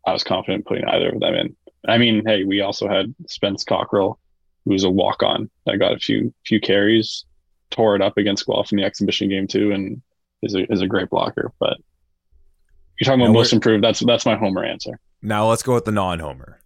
[0.05, 1.55] I was confident putting either of them in.
[1.87, 4.19] I mean, hey, we also had Spence Cockrell
[4.65, 7.25] who was a walk on that got a few few carries,
[7.71, 10.01] tore it up against Guelph in the exhibition game too, and
[10.43, 11.51] is a is a great blocker.
[11.59, 11.77] But
[12.99, 13.83] you're talking about most improved.
[13.83, 14.99] That's that's my homer answer.
[15.21, 16.59] Now let's go with the non-homer.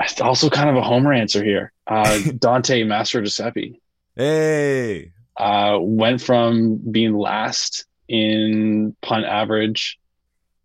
[0.00, 1.72] It's also, kind of a homer answer here.
[1.86, 3.78] Uh, Dante Mastrogiuseppe.
[4.16, 5.12] Hey.
[5.36, 9.98] Uh, went from being last in punt average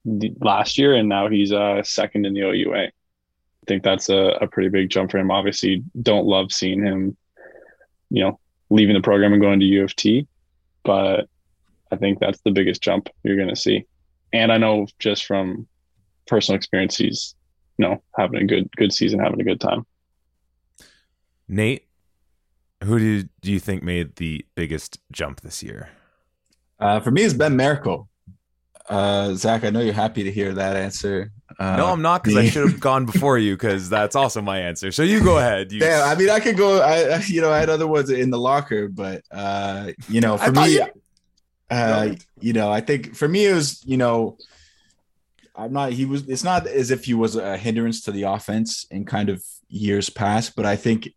[0.05, 2.89] last year, and now he's uh, second in the OUA
[3.67, 5.31] think that's a, a pretty big jump for him.
[5.31, 7.17] Obviously, don't love seeing him,
[8.09, 10.27] you know, leaving the program and going to U of T,
[10.83, 11.27] but
[11.91, 13.85] I think that's the biggest jump you're going to see.
[14.33, 15.67] And I know just from
[16.25, 17.35] personal experience, he's,
[17.77, 19.85] you know, having a good good season, having a good time.
[21.47, 21.87] Nate,
[22.83, 25.89] who do you, do you think made the biggest jump this year?
[26.79, 28.09] Uh, for me, it's Ben Miracle.
[28.89, 31.31] Uh, Zach, I know you're happy to hear that answer.
[31.59, 34.59] Uh, no, I'm not because I should have gone before you because that's also my
[34.59, 34.91] answer.
[34.91, 35.71] So you go ahead.
[35.71, 35.79] You...
[35.79, 36.81] Damn, I mean, I could go.
[36.81, 40.51] I, you know, I had other ones in the locker, but uh, you know, for
[40.51, 40.85] me, you...
[41.71, 44.37] uh, you know, I think for me it was, you know,
[45.55, 45.93] I'm not.
[45.93, 46.29] He was.
[46.29, 50.11] It's not as if he was a hindrance to the offense in kind of years
[50.11, 51.09] past, but I think,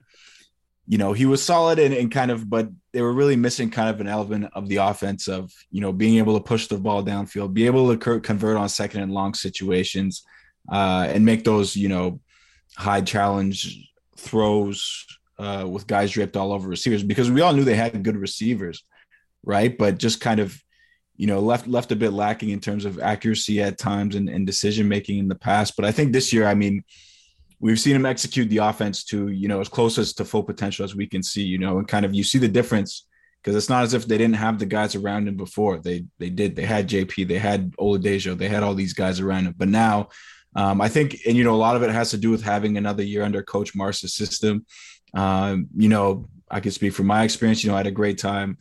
[0.90, 3.88] you know, he was solid and, and kind of, but they were really missing kind
[3.88, 7.04] of an element of the offense of you know being able to push the ball
[7.04, 10.24] downfield, be able to convert on second and long situations,
[10.68, 12.18] uh, and make those you know
[12.76, 15.06] high challenge throws
[15.38, 18.82] uh, with guys draped all over receivers because we all knew they had good receivers,
[19.44, 19.78] right?
[19.78, 20.60] But just kind of
[21.16, 24.44] you know left left a bit lacking in terms of accuracy at times and, and
[24.44, 25.76] decision making in the past.
[25.76, 26.82] But I think this year, I mean
[27.60, 30.84] we've seen him execute the offense to you know as close as to full potential
[30.84, 33.06] as we can see you know and kind of you see the difference
[33.42, 35.78] because it's not as if they didn't have the guys around him before.
[35.78, 36.56] They they did.
[36.56, 39.54] They had JP, they had Oladejo, they had all these guys around him.
[39.56, 40.08] But now,
[40.54, 42.76] um, I think, and you know, a lot of it has to do with having
[42.76, 44.66] another year under Coach Mars's system.
[45.14, 47.64] Um, you know, I can speak from my experience.
[47.64, 48.58] You know, I had a great time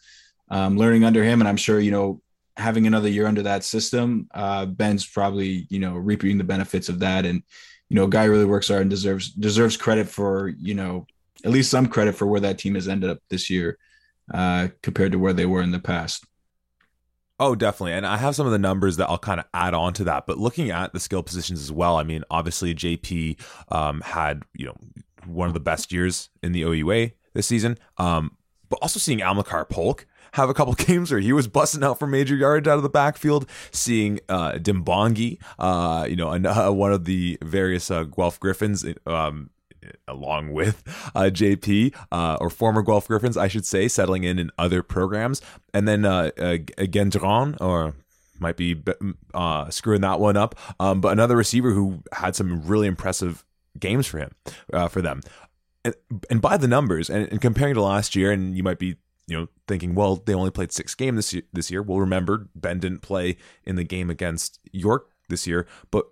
[0.49, 2.21] um, learning under him, and I'm sure you know
[2.55, 6.99] having another year under that system, uh, Ben's probably you know reaping the benefits of
[6.99, 7.43] that, and
[7.89, 11.05] you know, guy really works hard and deserves deserves credit for you know
[11.43, 13.77] at least some credit for where that team has ended up this year
[14.33, 16.25] uh, compared to where they were in the past.
[17.39, 17.93] Oh, definitely.
[17.93, 20.27] And I have some of the numbers that I'll kind of add on to that.
[20.27, 24.65] But looking at the skill positions as well, I mean, obviously JP um, had, you
[24.65, 24.75] know,
[25.25, 27.77] one of the best years in the OUA this season.
[27.97, 28.35] Um,
[28.67, 32.07] but also seeing Amilcar Polk have a couple games where he was busting out for
[32.07, 33.49] major yards out of the backfield.
[33.71, 39.49] Seeing uh, Dimbongi, uh, you know, uh, one of the various uh, Guelph Griffins, um,
[40.07, 40.83] along with
[41.15, 45.41] uh, JP uh, or former Guelph Griffins, I should say, settling in in other programs,
[45.73, 47.95] and then uh, uh, Gendron or
[48.39, 48.81] might be
[49.33, 53.43] uh, screwing that one up, um, but another receiver who had some really impressive
[53.77, 54.31] games for him
[54.73, 55.21] uh, for them.
[55.85, 55.95] And,
[56.29, 58.95] and by the numbers, and, and comparing to last year, and you might be
[59.29, 61.83] you know, thinking, well, they only played six games this year, this year.
[61.83, 66.05] Well, remember, Ben didn't play in the game against York this year, but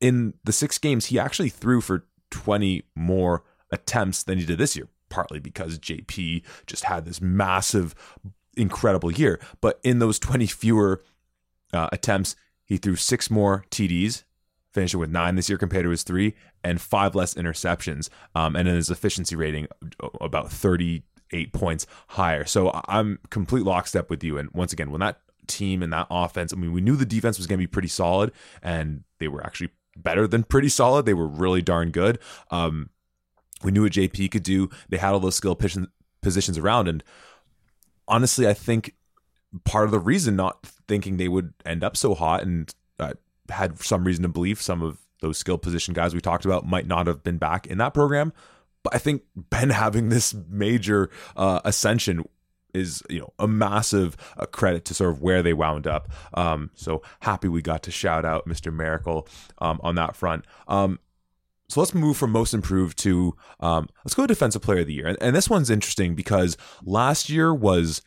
[0.00, 4.74] in the six games, he actually threw for 20 more attempts than he did this
[4.74, 7.94] year, partly because JP just had this massive,
[8.56, 9.38] incredible year.
[9.60, 11.04] But in those 20 fewer
[11.74, 14.24] uh, attempts, he threw six more TDs,
[14.72, 18.08] finishing with nine this year compared to his three, and five less interceptions.
[18.34, 19.68] Um, and in his efficiency rating,
[20.22, 20.50] about
[21.32, 22.44] 38 points higher.
[22.44, 24.38] So I'm complete lockstep with you.
[24.38, 27.38] And once again, when that team and that offense, I mean, we knew the defense
[27.38, 31.06] was going to be pretty solid, and they were actually better than pretty solid.
[31.06, 32.18] They were really darn good.
[32.50, 32.90] Um,
[33.62, 34.70] we knew what JP could do.
[34.88, 35.56] They had all those skill
[36.20, 36.88] positions around.
[36.88, 37.04] And
[38.08, 38.94] honestly, I think
[39.64, 43.14] part of the reason not thinking they would end up so hot and uh,
[43.48, 46.86] had some reason to believe some of those skill position guys we talked about might
[46.86, 48.32] not have been back in that program.
[48.82, 52.24] But I think Ben having this major uh, ascension
[52.74, 56.10] is you know a massive uh, credit to sort of where they wound up.
[56.34, 58.72] Um, so happy we got to shout out Mr.
[58.72, 59.28] Miracle
[59.58, 60.44] um, on that front.
[60.68, 60.98] Um,
[61.68, 64.94] so let's move from most improved to um, let's go to defensive player of the
[64.94, 68.02] year, and, and this one's interesting because last year was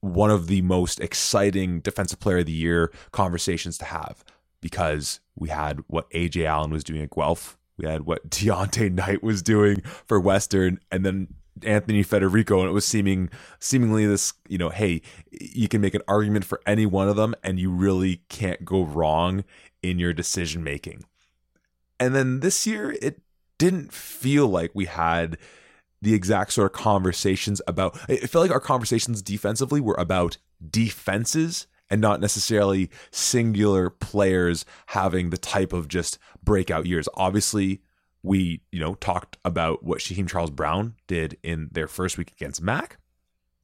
[0.00, 4.22] one of the most exciting defensive player of the year conversations to have
[4.60, 7.56] because we had what AJ Allen was doing at Guelph.
[7.76, 11.28] We had what Deontay Knight was doing for Western, and then
[11.62, 16.02] Anthony Federico, and it was seeming seemingly this, you know, hey, you can make an
[16.08, 19.44] argument for any one of them, and you really can't go wrong
[19.82, 21.04] in your decision making.
[22.00, 23.20] And then this year, it
[23.58, 25.38] didn't feel like we had
[26.02, 27.98] the exact sort of conversations about.
[28.08, 30.38] It felt like our conversations defensively were about
[30.70, 37.08] defenses and not necessarily singular players having the type of just breakout years.
[37.14, 37.82] Obviously,
[38.22, 42.62] we, you know, talked about what Shaheem Charles Brown did in their first week against
[42.62, 42.98] Mac.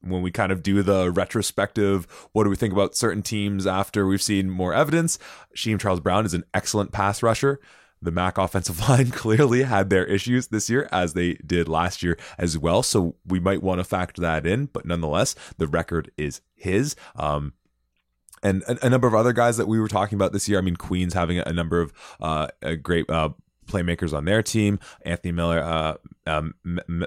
[0.03, 4.07] When we kind of do the retrospective, what do we think about certain teams after
[4.07, 5.19] we've seen more evidence?
[5.55, 7.59] Shaheem Charles Brown is an excellent pass rusher.
[8.03, 12.17] The Mac offensive line clearly had their issues this year, as they did last year
[12.37, 12.83] as well.
[12.83, 16.95] So we might want to factor that in, but nonetheless, the record is his.
[17.15, 17.53] Um,
[18.43, 20.57] and a, a, number of other guys that we were talking about this year.
[20.57, 22.47] I mean, Queens having a, number of uh,
[22.81, 23.29] great uh,
[23.67, 24.79] playmakers on their team.
[25.03, 25.95] Anthony Miller, uh,
[26.27, 27.05] um, M- M-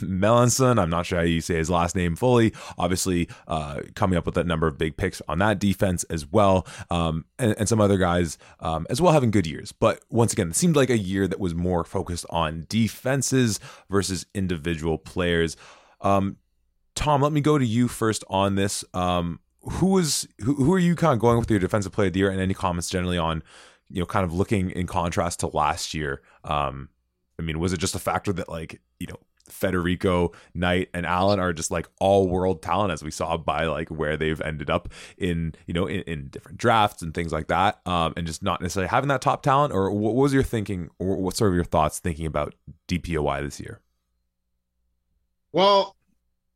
[0.00, 2.52] Melanson, I'm not sure how you say his last name fully.
[2.78, 6.66] Obviously, uh, coming up with a number of big picks on that defense as well,
[6.90, 9.72] um, and, and, some other guys um, as well having good years.
[9.72, 13.60] But once again, it seemed like a year that was more focused on defenses
[13.90, 15.56] versus individual players.
[16.00, 16.36] Um,
[16.94, 18.84] Tom, let me go to you first on this.
[18.94, 22.12] Um, who was who, who are you kind of going with your defensive player of
[22.12, 23.42] the year, and any comments generally on
[23.90, 26.22] you know, kind of looking in contrast to last year.
[26.44, 26.88] Um,
[27.38, 31.38] I mean, was it just a factor that like, you know, Federico, Knight, and Allen
[31.38, 34.88] are just like all world talent as we saw by like where they've ended up
[35.18, 37.80] in, you know, in, in different drafts and things like that.
[37.86, 41.16] Um, and just not necessarily having that top talent or what was your thinking or
[41.16, 42.54] what sort of your thoughts thinking about
[42.88, 43.80] DPOY this year?
[45.52, 45.94] Well,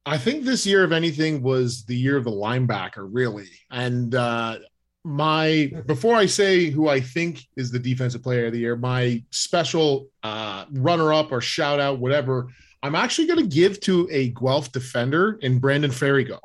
[0.09, 3.49] I think this year, if anything, was the year of the linebacker, really.
[3.71, 4.59] And uh,
[5.05, 9.23] my before I say who I think is the defensive player of the year, my
[9.31, 12.49] special uh, runner up or shout out, whatever,
[12.83, 16.39] I'm actually going to give to a Guelph defender in Brandon Ferrigo.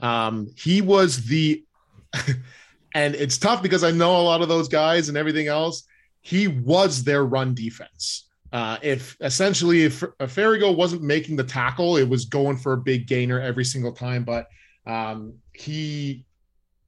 [0.00, 1.64] Um, he was the,
[2.94, 5.84] and it's tough because I know a lot of those guys and everything else.
[6.22, 8.28] He was their run defense.
[8.52, 12.78] Uh, if essentially if, if Ferrigo wasn't making the tackle, it was going for a
[12.78, 14.24] big gainer every single time.
[14.24, 14.46] But
[14.86, 16.24] Um, he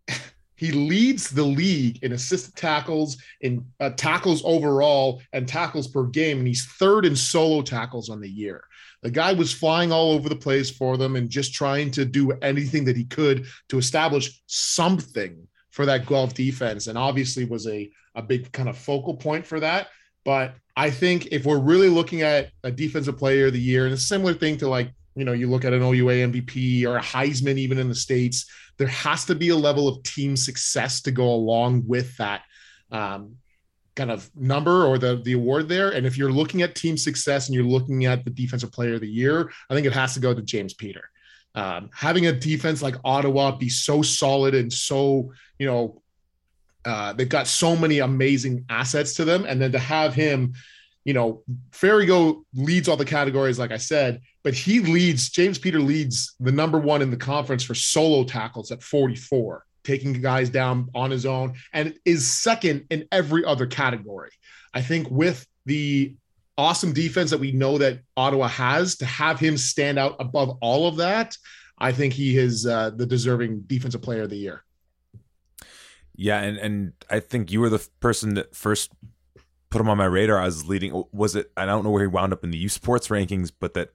[0.56, 6.38] he leads the league in assisted tackles, in uh, tackles overall, and tackles per game,
[6.38, 8.64] and he's third in solo tackles on the year.
[9.02, 12.32] The guy was flying all over the place for them and just trying to do
[12.40, 17.90] anything that he could to establish something for that Guelph defense, and obviously was a
[18.14, 19.88] a big kind of focal point for that.
[20.24, 23.94] But I think if we're really looking at a defensive player of the year, and
[23.94, 27.02] a similar thing to like you know, you look at an OUA MVP or a
[27.02, 28.46] Heisman, even in the States,
[28.78, 32.42] there has to be a level of team success to go along with that
[32.90, 33.36] um,
[33.94, 35.90] kind of number or the, the award there.
[35.90, 39.00] And if you're looking at team success and you're looking at the defensive player of
[39.00, 41.08] the year, I think it has to go to James Peter.
[41.54, 46.02] Um, having a defense like Ottawa be so solid and so, you know,
[46.84, 49.44] uh, they've got so many amazing assets to them.
[49.46, 50.54] And then to have him,
[51.04, 55.78] you know, Ferrigo leads all the categories, like I said, but he leads, James Peter
[55.78, 60.88] leads the number one in the conference for solo tackles at 44, taking guys down
[60.94, 64.30] on his own, and is second in every other category.
[64.72, 66.14] I think with the
[66.56, 70.86] awesome defense that we know that Ottawa has, to have him stand out above all
[70.86, 71.36] of that,
[71.78, 74.63] I think he is uh, the deserving defensive player of the year.
[76.16, 78.90] Yeah, and and I think you were the person that first
[79.70, 81.04] put him on my radar as leading.
[81.12, 81.50] Was it?
[81.56, 83.90] I don't know where he wound up in the U Sports rankings, but that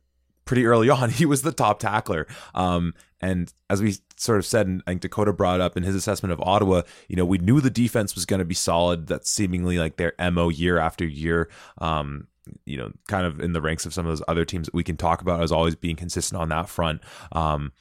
[0.49, 2.27] pretty early on, he was the top tackler.
[2.53, 5.95] Um, and as we sort of said, and I think Dakota brought up in his
[5.95, 9.07] assessment of Ottawa, you know, we knew the defense was going to be solid.
[9.07, 11.49] That's seemingly like their MO year after year.
[11.77, 12.27] Um,
[12.65, 14.83] you know, kind of in the ranks of some of those other teams that we
[14.83, 17.01] can talk about as always being consistent on that front.
[17.31, 17.71] Um,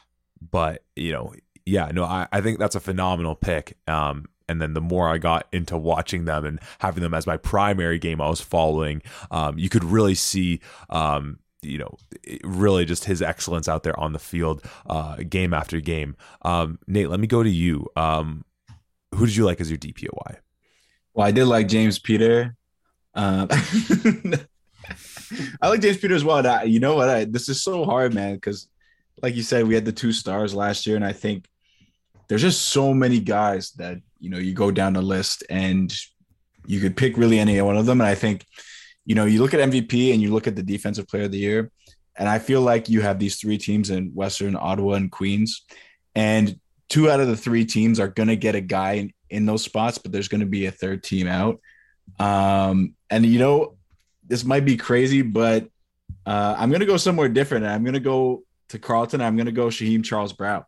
[0.41, 1.33] but, you know,
[1.69, 3.77] yeah, no, I, I think that's a phenomenal pick.
[3.87, 7.37] Um, and then the more I got into watching them and having them as my
[7.37, 11.97] primary game I was following, um, you could really see um, you know,
[12.45, 16.17] really just his excellence out there on the field, uh, game after game.
[16.43, 17.87] Um, Nate, let me go to you.
[17.97, 18.45] Um,
[19.15, 20.37] who did you like as your DPOY?
[21.15, 22.57] Well, I did like James Peter.
[23.15, 23.49] Um,
[25.61, 26.47] I like James Peter as well.
[26.47, 27.09] I, you know what?
[27.09, 28.69] I, this is so hard, man, because
[29.21, 31.47] like you said, we had the two stars last year, and I think
[32.29, 35.95] there's just so many guys that you know you go down the list and
[36.67, 38.45] you could pick really any one of them, and I think
[39.09, 41.39] you know, you look at MVP and you look at the defensive player of the
[41.39, 41.71] year,
[42.19, 45.65] and I feel like you have these three teams in Western, Ottawa, and Queens,
[46.15, 46.61] and
[46.91, 49.63] two out of the three teams are going to get a guy in, in those
[49.63, 51.59] spots, but there's going to be a third team out.
[52.21, 53.79] Um, and you know,
[54.27, 55.67] this might be crazy, but
[56.27, 57.65] uh, I'm going to go somewhere different.
[57.65, 59.23] I'm going to go to Carleton.
[59.23, 60.67] I'm going to go Shaheem Charles Brown.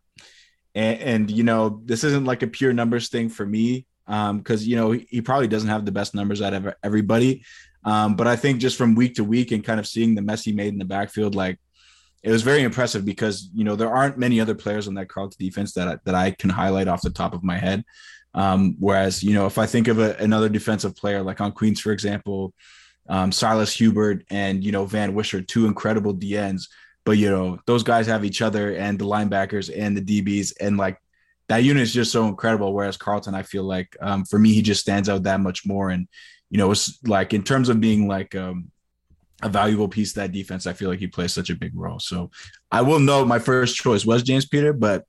[0.73, 4.67] And, and, you know, this isn't like a pure numbers thing for me because, um,
[4.67, 7.43] you know, he, he, probably doesn't have the best numbers out of everybody.
[7.83, 10.43] Um, but I think just from week to week and kind of seeing the mess
[10.43, 11.59] he made in the backfield, like
[12.23, 15.43] it was very impressive because you know there aren't many other players on that Carleton
[15.43, 17.83] defense that I, that I can highlight off the top of my head.
[18.33, 21.79] Um, whereas you know if I think of a, another defensive player like on Queens,
[21.79, 22.53] for example,
[23.09, 26.67] um, Silas Hubert and you know Van Wisher, two incredible DNs,
[27.03, 30.77] but you know those guys have each other and the linebackers and the DBs and
[30.77, 30.97] like
[31.47, 32.73] that unit is just so incredible.
[32.73, 35.89] Whereas Carleton, I feel like um, for me he just stands out that much more
[35.89, 36.07] and
[36.49, 38.71] you know, it's like in terms of being like um,
[39.41, 41.99] a valuable piece of that defense, I feel like he plays such a big role.
[41.99, 42.29] So
[42.71, 45.05] I will know my first choice was James Peter, but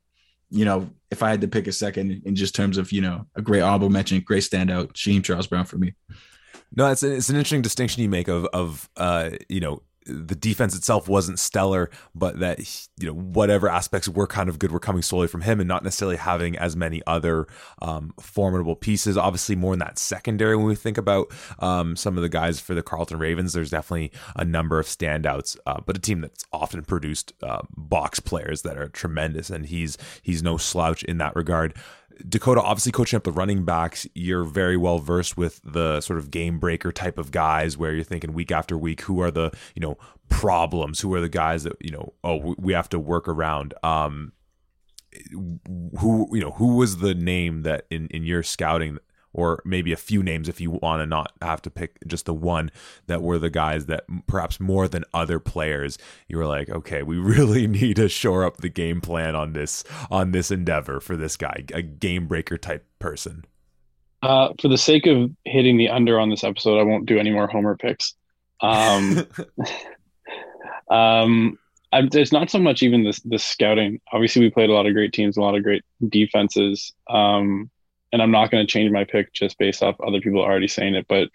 [0.51, 3.27] you know, if I had to pick a second in just terms of, you know,
[3.35, 5.95] a great honorable mention, great standout, Shaheem Charles Brown for me.
[6.75, 10.77] No, it's, it's an interesting distinction you make of, of, uh, you know, the defense
[10.77, 12.59] itself wasn't stellar, but that
[12.99, 15.85] you know whatever aspects were kind of good were coming solely from him, and not
[15.85, 17.47] necessarily having as many other
[17.81, 19.17] um, formidable pieces.
[19.17, 22.75] Obviously, more in that secondary when we think about um, some of the guys for
[22.75, 23.53] the Carleton Ravens.
[23.53, 28.21] There's definitely a number of standouts, uh, but a team that's often produced uh, box
[28.21, 31.75] players that are tremendous, and he's he's no slouch in that regard.
[32.29, 36.31] Dakota, obviously coaching up the running backs, you're very well versed with the sort of
[36.31, 39.81] game breaker type of guys where you're thinking week after week, who are the, you
[39.81, 39.97] know,
[40.29, 41.01] problems?
[41.01, 43.75] Who are the guys that, you know, oh, we have to work around?
[43.83, 44.33] Um,
[45.31, 48.99] who, you know, who was the name that in, in your scouting
[49.33, 52.35] or maybe a few names if you want to not have to pick just the
[52.35, 52.71] one
[53.07, 57.17] that were the guys that perhaps more than other players you were like okay we
[57.19, 61.37] really need to shore up the game plan on this on this endeavor for this
[61.37, 63.45] guy a game breaker type person
[64.23, 67.31] uh, for the sake of hitting the under on this episode i won't do any
[67.31, 68.15] more homer picks
[68.61, 69.27] um,
[70.91, 71.59] um
[71.93, 74.01] I'm, it's not so much even the the scouting.
[74.13, 76.93] Obviously, we played a lot of great teams, a lot of great defenses.
[77.09, 77.71] Um,
[78.13, 80.95] and I'm not going to change my pick just based off other people already saying
[80.95, 81.29] it, but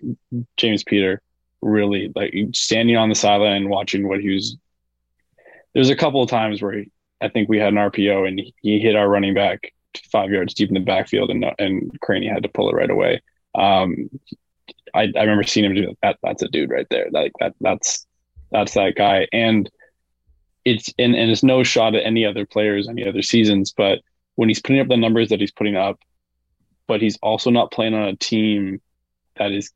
[0.57, 1.21] James Peter
[1.61, 4.57] really like standing on the sideline and watching what he was.
[5.73, 8.80] There's a couple of times where he, I think we had an RPO and he
[8.80, 9.73] hit our running back
[10.11, 13.21] five yards deep in the backfield, and and Craney had to pull it right away.
[13.55, 14.09] Um,
[14.93, 16.17] I, I remember seeing him do that.
[16.23, 17.07] That's a dude right there.
[17.11, 17.53] Like that.
[17.61, 18.05] That's
[18.51, 19.28] that's that guy.
[19.34, 19.69] And
[20.65, 23.73] it's and, and it's no shot at any other players, any other seasons.
[23.75, 23.99] But
[24.36, 25.99] when he's putting up the numbers that he's putting up,
[26.88, 28.82] but he's also not playing on a team
[29.38, 29.72] that is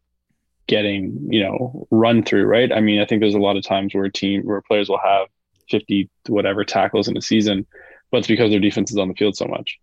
[0.67, 2.45] getting you know run through.
[2.45, 2.71] Right.
[2.71, 4.99] I mean, I think there's a lot of times where a team where players will
[4.99, 5.27] have
[5.69, 7.65] 50 whatever tackles in a season,
[8.11, 9.79] but it's because their defense is on the field so much.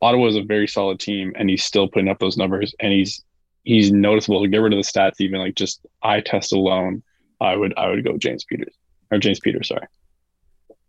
[0.00, 3.22] Ottawa is a very solid team, and he's still putting up those numbers, and he's
[3.62, 4.42] he's noticeable.
[4.42, 7.02] To get rid of the stats, even like just eye test alone,
[7.40, 8.74] I would I would go James Peters
[9.10, 9.68] or James Peters.
[9.68, 9.86] Sorry.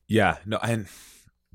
[0.08, 0.88] Yeah, no, and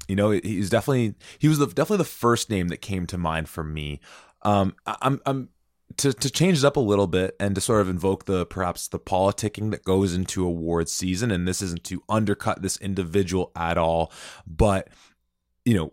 [0.09, 3.48] you know he's definitely he was the, definitely the first name that came to mind
[3.48, 4.00] for me.
[4.42, 5.50] Um, I'm I'm
[5.98, 8.88] to to change it up a little bit and to sort of invoke the perhaps
[8.88, 13.78] the politicking that goes into awards season, and this isn't to undercut this individual at
[13.78, 14.12] all,
[14.46, 14.88] but
[15.64, 15.92] you know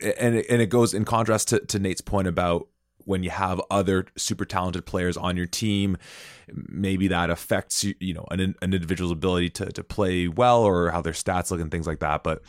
[0.00, 2.68] and and it goes in contrast to, to Nate's point about
[3.06, 5.96] when you have other super talented players on your team,
[6.52, 11.00] maybe that affects you know, an, an individual's ability to, to play well or how
[11.00, 12.24] their stats look and things like that.
[12.24, 12.42] But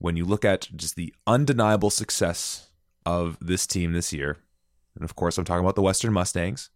[0.00, 2.68] when you look at just the undeniable success
[3.06, 4.38] of this team this year,
[4.96, 6.70] and of course I'm talking about the Western Mustangs,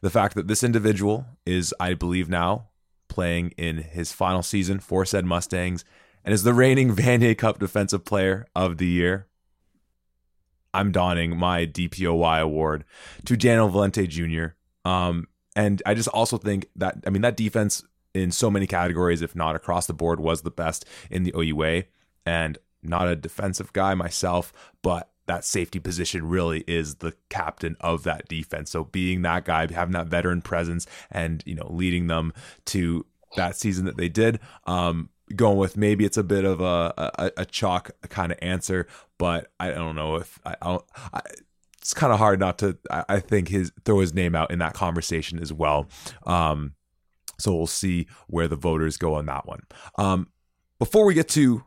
[0.00, 2.70] the fact that this individual is, I believe now,
[3.08, 5.84] playing in his final season for said Mustangs
[6.24, 9.28] and is the reigning Vanier Cup Defensive Player of the Year
[10.72, 12.84] I'm donning my DPOY award
[13.24, 14.54] to Daniel Valente Jr.
[14.88, 17.82] Um, and I just also think that I mean that defense
[18.14, 21.84] in so many categories, if not across the board, was the best in the OUA.
[22.24, 24.52] And not a defensive guy myself,
[24.82, 28.70] but that safety position really is the captain of that defense.
[28.70, 32.32] So being that guy, having that veteran presence, and you know leading them
[32.66, 33.06] to
[33.36, 37.30] that season that they did, um, going with maybe it's a bit of a a,
[37.38, 38.86] a chalk kind of answer,
[39.18, 40.84] but I don't know if I, I don't.
[41.12, 41.20] I,
[41.80, 42.76] it's kind of hard not to.
[42.90, 45.88] I, I, think his throw his name out in that conversation as well.
[46.24, 46.74] Um,
[47.38, 49.62] so we'll see where the voters go on that one.
[49.96, 50.28] Um,
[50.78, 51.64] before we get to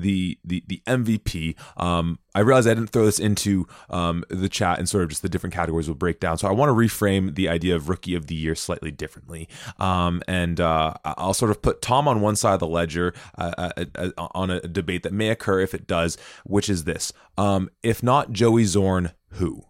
[0.00, 1.56] the the the MVP.
[1.76, 5.22] Um, I realized I didn't throw this into um, the chat and sort of just
[5.22, 6.38] the different categories will break down.
[6.38, 9.48] So I want to reframe the idea of rookie of the year slightly differently,
[9.78, 13.52] um, and uh, I'll sort of put Tom on one side of the ledger uh,
[13.58, 17.12] uh, uh, uh on a debate that may occur if it does, which is this:
[17.36, 19.64] um, if not Joey Zorn, who?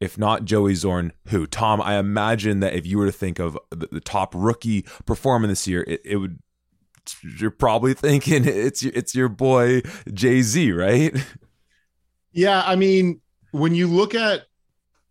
[0.00, 1.46] if not Joey Zorn, who?
[1.46, 5.48] Tom, I imagine that if you were to think of the, the top rookie performing
[5.48, 6.38] this year, it, it, would
[7.22, 9.82] you're probably thinking it's it's your boy
[10.12, 11.14] Jay Z, right?
[12.32, 13.20] Yeah, I mean,
[13.52, 14.42] when you look at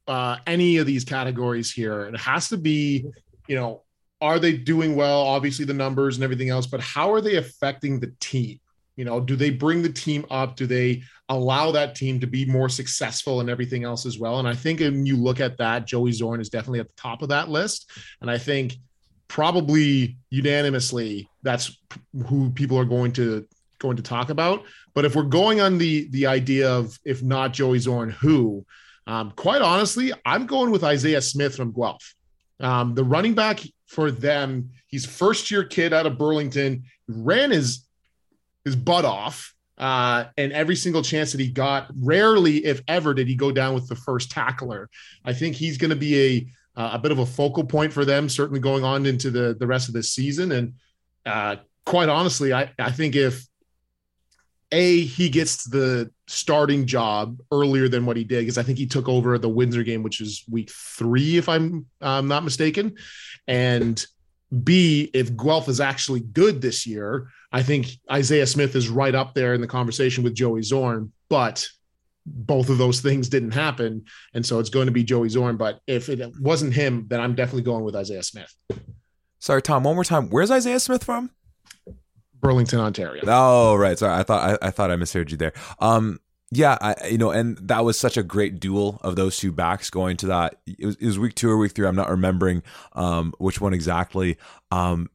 [0.07, 3.05] uh, any of these categories here, it has to be,
[3.47, 3.81] you know,
[4.21, 5.21] are they doing well?
[5.21, 8.59] Obviously, the numbers and everything else, but how are they affecting the team?
[8.95, 10.55] You know, do they bring the team up?
[10.55, 14.39] Do they allow that team to be more successful and everything else as well?
[14.39, 17.21] And I think when you look at that, Joey Zorn is definitely at the top
[17.21, 17.89] of that list.
[18.21, 18.77] And I think
[19.27, 21.77] probably unanimously that's
[22.27, 23.47] who people are going to
[23.79, 24.63] going to talk about.
[24.93, 28.65] But if we're going on the the idea of if not Joey Zorn, who?
[29.07, 32.15] Um, quite honestly, I'm going with Isaiah Smith from Guelph.
[32.59, 37.85] Um, the running back for them, he's first year kid out of Burlington, ran his
[38.63, 39.53] his butt off.
[39.77, 43.73] Uh, and every single chance that he got, rarely, if ever, did he go down
[43.73, 44.89] with the first tackler.
[45.25, 48.05] I think he's going to be a uh, a bit of a focal point for
[48.05, 50.51] them, certainly going on into the the rest of this season.
[50.51, 50.73] And
[51.25, 53.45] uh, quite honestly, I I think if
[54.71, 58.87] a he gets the starting job earlier than what he did because I think he
[58.87, 62.95] took over the Windsor game, which is week three, if I'm um, not mistaken,
[63.47, 64.03] and
[64.63, 69.33] B, if Guelph is actually good this year, I think Isaiah Smith is right up
[69.33, 71.11] there in the conversation with Joey Zorn.
[71.29, 71.67] But
[72.25, 74.05] both of those things didn't happen.
[74.33, 75.57] And so it's going to be Joey Zorn.
[75.57, 78.53] But if it wasn't him, then I'm definitely going with Isaiah Smith.
[79.39, 80.29] Sorry, Tom, one more time.
[80.29, 81.29] Where's Isaiah Smith from?
[82.41, 83.23] Burlington, Ontario.
[83.27, 83.97] Oh, right.
[83.97, 84.19] Sorry.
[84.19, 85.53] I thought I, I thought I misheard you there.
[85.79, 86.19] Um
[86.51, 89.89] yeah, I you know, and that was such a great duel of those two backs
[89.89, 90.59] going to that.
[90.67, 91.87] It was, it was week two or week three.
[91.87, 92.61] I'm not remembering
[92.93, 94.37] um which one exactly.
[94.71, 95.09] Um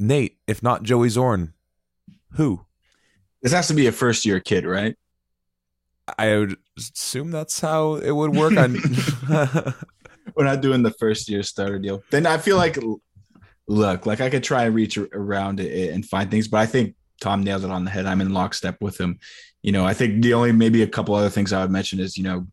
[0.00, 1.54] Nate, if not Joey Zorn,
[2.32, 2.64] who?
[3.40, 4.96] This has to be a first year kid, right?
[6.18, 8.56] I would assume that's how it would work.
[8.56, 8.72] On
[10.36, 12.02] we're not doing the first year starter deal.
[12.10, 12.78] Then I feel like,
[13.68, 16.94] look, like I could try and reach around it and find things, but I think
[17.20, 18.06] Tom nails it on the head.
[18.06, 19.18] I'm in lockstep with him.
[19.62, 22.16] You know, I think the only maybe a couple other things I would mention is,
[22.16, 22.46] you know,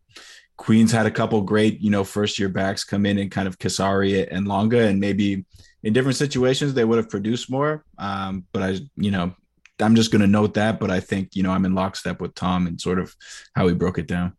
[0.56, 3.58] Queens had a couple great, you know, first year backs come in and kind of
[3.58, 5.44] Kasari and Longa, and maybe
[5.82, 7.84] in different situations they would have produced more.
[7.98, 9.34] Um, but I, you know,
[9.82, 12.34] I'm just going to note that, but I think you know I'm in lockstep with
[12.34, 13.14] Tom and sort of
[13.54, 14.36] how he broke it down.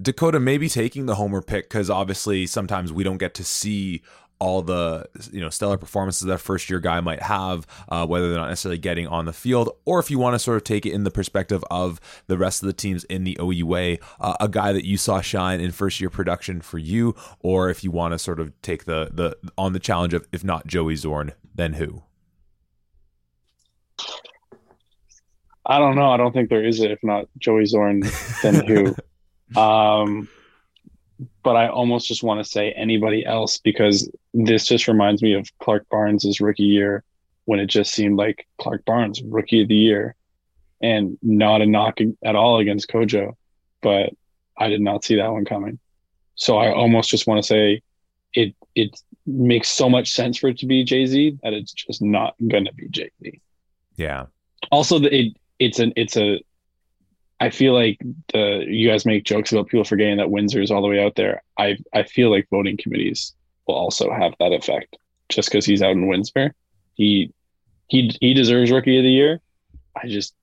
[0.00, 4.02] Dakota maybe taking the homer pick because obviously sometimes we don't get to see
[4.40, 8.40] all the you know stellar performances that first year guy might have, uh, whether they're
[8.40, 10.92] not necessarily getting on the field, or if you want to sort of take it
[10.92, 14.72] in the perspective of the rest of the teams in the OUA, uh, a guy
[14.72, 18.18] that you saw shine in first year production for you, or if you want to
[18.18, 22.02] sort of take the the on the challenge of if not Joey Zorn, then who?
[25.66, 26.10] I don't know.
[26.10, 26.90] I don't think there is it.
[26.90, 28.02] if not Joey Zorn,
[28.42, 28.94] then who.
[29.56, 30.28] Um,
[31.42, 35.50] but I almost just want to say anybody else because this just reminds me of
[35.58, 37.02] Clark Barnes' rookie year
[37.46, 40.14] when it just seemed like Clark Barnes, rookie of the year,
[40.80, 43.32] and not a knock at all against Kojo,
[43.82, 44.10] but
[44.56, 45.78] I did not see that one coming.
[46.36, 47.82] So I almost just want to say
[48.34, 52.00] it it makes so much sense for it to be Jay Z that it's just
[52.00, 53.40] not going to be Jay Z.
[54.00, 54.26] Yeah.
[54.72, 56.42] Also, it it's an it's a
[57.38, 57.98] I feel like
[58.32, 61.16] the you guys make jokes about people forgetting that Windsor is all the way out
[61.16, 61.42] there.
[61.58, 63.34] I I feel like voting committees
[63.66, 64.96] will also have that effect.
[65.28, 66.54] Just because he's out in Windsor,
[66.94, 67.32] he
[67.88, 69.42] he he deserves rookie of the year.
[69.94, 70.34] I just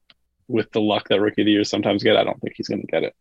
[0.48, 2.82] with the luck that rookie of the year sometimes get, I don't think he's going
[2.82, 3.16] to get it.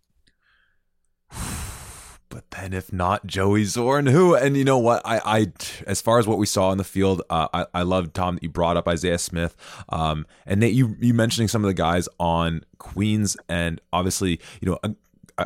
[2.37, 4.35] But then, if not Joey Zorn, who?
[4.35, 5.01] And you know what?
[5.07, 5.53] I, I,
[5.87, 8.43] as far as what we saw in the field, uh, I, I love Tom that
[8.43, 9.57] you brought up Isaiah Smith,
[9.89, 14.71] um, and Nate, you, you mentioning some of the guys on Queens, and obviously, you
[14.71, 14.95] know, a,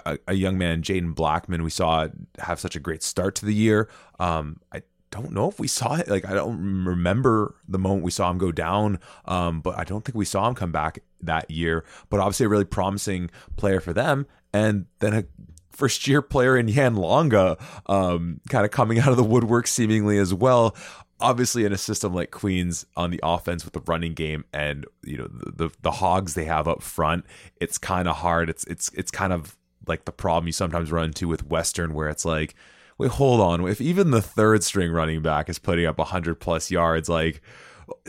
[0.04, 2.08] a, a young man, Jaden Blackman, we saw
[2.40, 3.88] have such a great start to the year.
[4.18, 4.82] Um, I
[5.12, 6.08] don't know if we saw it.
[6.08, 10.04] Like, I don't remember the moment we saw him go down, um, but I don't
[10.04, 11.84] think we saw him come back that year.
[12.08, 14.26] But obviously, a really promising player for them.
[14.52, 15.24] And then a
[15.70, 17.56] first year player in Yan Longa,
[17.86, 20.76] um, kind of coming out of the woodwork seemingly as well.
[21.20, 25.18] Obviously, in a system like Queens on the offense with the running game and you
[25.18, 27.24] know the the, the hogs they have up front,
[27.60, 28.48] it's kind of hard.
[28.48, 29.56] It's it's it's kind of
[29.86, 32.54] like the problem you sometimes run into with Western, where it's like,
[32.96, 36.70] wait, hold on, if even the third string running back is putting up hundred plus
[36.70, 37.42] yards, like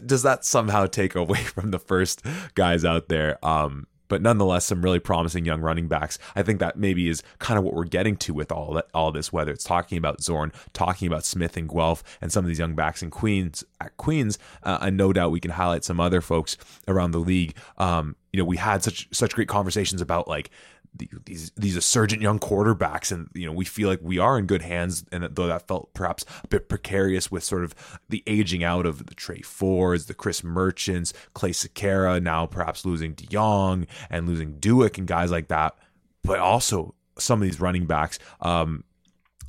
[0.06, 2.24] does that somehow take away from the first
[2.56, 3.44] guys out there?
[3.46, 6.20] Um, but nonetheless, some really promising young running backs.
[6.36, 9.14] I think that maybe is kind of what we're getting to with all that, all
[9.14, 12.60] this, whether it's talking about Zorn, talking about Smith and Guelph, and some of these
[12.60, 16.20] young backs in Queens at Queens, uh, and no doubt we can highlight some other
[16.20, 16.58] folks
[16.90, 17.56] around the league.
[17.78, 20.52] Um, you know, we had such such great conversations about like
[20.94, 24.62] these these resurgent young quarterbacks, and you know we feel like we are in good
[24.62, 25.06] hands.
[25.12, 27.74] And though that felt perhaps a bit precarious with sort of
[28.10, 33.16] the aging out of the Tre Fords, the Chris Merchants, Clay Sakara, now perhaps losing
[33.16, 35.76] DeYoung and losing Dueck and guys like that,
[36.24, 38.84] but also some of these running backs um,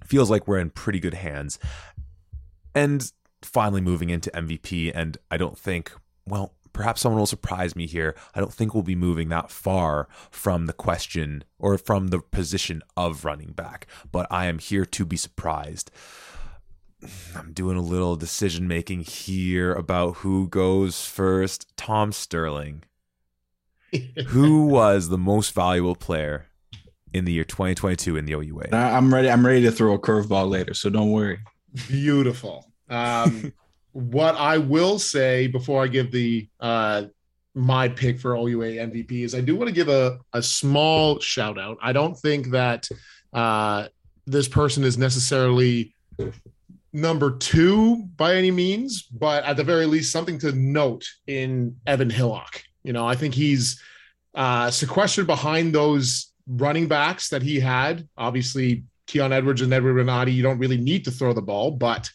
[0.04, 1.58] feels like we're in pretty good hands.
[2.74, 3.10] And
[3.42, 5.92] finally moving into MVP, and I don't think
[6.26, 8.14] well perhaps someone will surprise me here.
[8.34, 12.82] I don't think we'll be moving that far from the question or from the position
[12.96, 15.90] of running back, but I am here to be surprised.
[17.36, 21.76] I'm doing a little decision making here about who goes first.
[21.76, 22.84] Tom Sterling.
[24.28, 26.46] who was the most valuable player
[27.12, 28.68] in the year 2022 in the OUA?
[28.72, 29.30] I'm ready.
[29.30, 31.40] I'm ready to throw a curveball later, so don't worry.
[31.88, 32.72] Beautiful.
[32.88, 33.52] Um,
[33.92, 37.04] what I will say before I give the uh,
[37.54, 41.58] my pick for OUA MVP is I do want to give a, a small shout
[41.58, 41.78] out.
[41.82, 42.88] I don't think that
[43.32, 43.88] uh,
[44.26, 45.94] this person is necessarily
[46.92, 52.10] number two by any means, but at the very least, something to note in Evan
[52.10, 52.62] Hillock.
[52.84, 53.80] You know, I think he's
[54.34, 58.08] uh, sequestered behind those running backs that he had.
[58.16, 62.10] Obviously, Keon Edwards and Edward Renati, you don't really need to throw the ball, but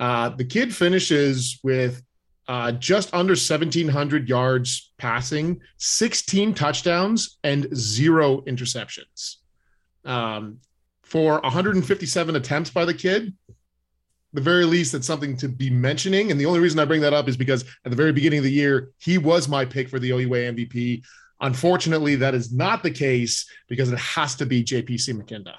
[0.00, 2.02] uh, the kid finishes with
[2.48, 9.36] uh, just under 1,700 yards passing, 16 touchdowns, and zero interceptions.
[10.04, 10.58] Um,
[11.04, 13.34] for 157 attempts by the kid,
[14.32, 16.30] the very least, that's something to be mentioning.
[16.30, 18.44] And the only reason I bring that up is because at the very beginning of
[18.44, 21.02] the year, he was my pick for the OUA MVP.
[21.40, 25.54] Unfortunately, that is not the case because it has to be JPC McKinda.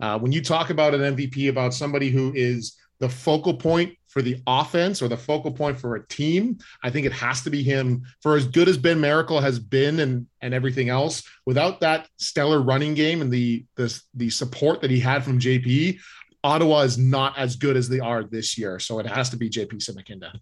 [0.00, 4.22] Uh, when you talk about an MVP, about somebody who is the focal point for
[4.22, 7.62] the offense or the focal point for a team, I think it has to be
[7.62, 8.04] him.
[8.22, 12.60] For as good as Ben Miracle has been and and everything else, without that stellar
[12.60, 15.98] running game and the the the support that he had from JP,
[16.44, 18.78] Ottawa is not as good as they are this year.
[18.78, 20.32] So it has to be JP Simikinda.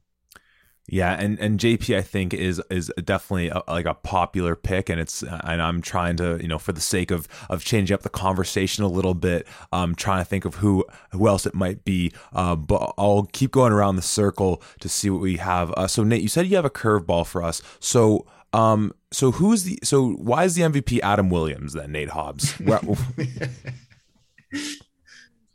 [0.89, 5.01] Yeah, and and JP I think is is definitely a, like a popular pick, and
[5.01, 8.09] it's and I'm trying to you know for the sake of of changing up the
[8.09, 12.13] conversation a little bit, um, trying to think of who who else it might be.
[12.33, 15.73] Uh, but I'll keep going around the circle to see what we have.
[15.77, 17.63] Uh, so Nate, you said you have a curveball for us.
[17.79, 22.61] So um, so who's the so why is the MVP Adam Williams then Nate Hobbs?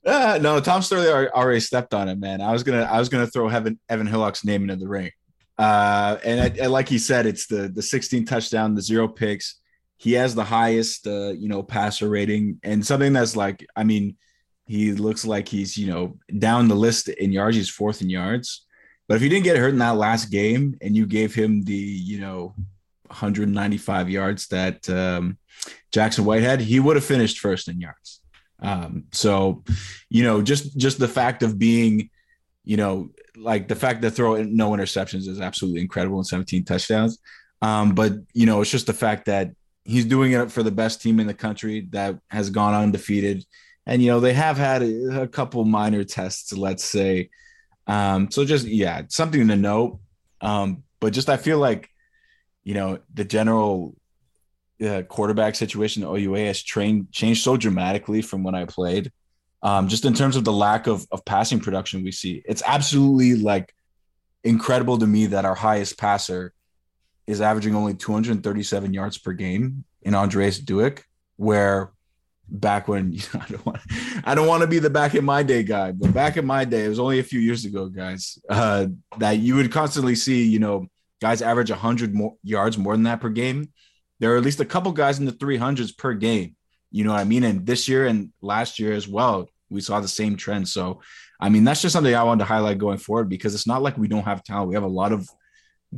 [0.08, 2.40] Uh, no, Tom Sterling already stepped on it, man.
[2.40, 5.12] I was gonna, I was gonna throw Evan Evan Hillock's name into the ring,
[5.58, 9.60] uh, and, I, like he said, it's the the 16 touchdown, the zero picks.
[9.98, 14.16] He has the highest, uh, you know, passer rating, and something that's like, I mean,
[14.66, 17.58] he looks like he's, you know, down the list in yards.
[17.58, 18.66] He's fourth in yards,
[19.10, 21.74] but if he didn't get hurt in that last game, and you gave him the,
[21.74, 22.56] you know,
[23.08, 25.38] 195 yards that um,
[25.92, 28.17] Jackson Whitehead, he would have finished first in yards.
[28.62, 29.64] Um, so,
[30.10, 32.10] you know, just just the fact of being,
[32.64, 37.20] you know, like the fact that throw no interceptions is absolutely incredible in 17 touchdowns.
[37.62, 39.52] Um, but you know, it's just the fact that
[39.84, 43.46] he's doing it for the best team in the country that has gone undefeated.
[43.86, 47.30] And you know, they have had a, a couple minor tests, let's say.
[47.88, 50.00] Um, so just yeah, something to note.
[50.42, 51.90] Um, but just I feel like,
[52.64, 53.96] you know, the general
[54.86, 59.12] uh, quarterback situation at OUA has trained changed so dramatically from when I played.
[59.64, 63.36] Um, just in terms of the lack of, of passing production we see, it's absolutely
[63.36, 63.74] like
[64.44, 66.54] incredible to me that our highest passer
[67.26, 71.04] is averaging only 237 yards per game in Andreas Dueck,
[71.36, 71.92] where
[72.48, 73.82] back when you know, I don't want
[74.24, 76.66] I don't want to be the back in my day guy, but back in my
[76.66, 80.44] day, it was only a few years ago, guys, uh, that you would constantly see,
[80.44, 80.88] you know,
[81.20, 83.70] guys average 100 more yards more than that per game
[84.20, 86.56] there are at least a couple guys in the 300s per game.
[86.92, 87.44] You know what I mean?
[87.44, 90.68] And this year and last year as well, we saw the same trend.
[90.68, 91.02] So,
[91.40, 93.98] I mean, that's just something I wanted to highlight going forward because it's not like
[93.98, 94.70] we don't have talent.
[94.70, 95.30] We have a lot of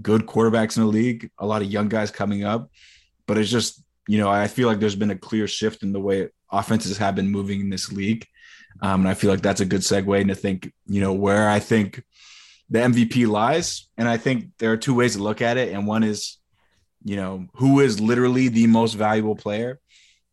[0.02, 2.70] good quarterbacks in the league, a lot of young guys coming up,
[3.28, 6.00] but it's just, you know, I feel like there's been a clear shift in the
[6.00, 8.26] way offenses have been moving in this league.
[8.82, 11.60] Um, and I feel like that's a good segue to think, you know, where I
[11.60, 12.04] think
[12.70, 13.88] the MVP lies.
[13.98, 15.74] And I think there are two ways to look at it.
[15.74, 16.39] And one is
[17.04, 19.80] you know, who is literally the most valuable player.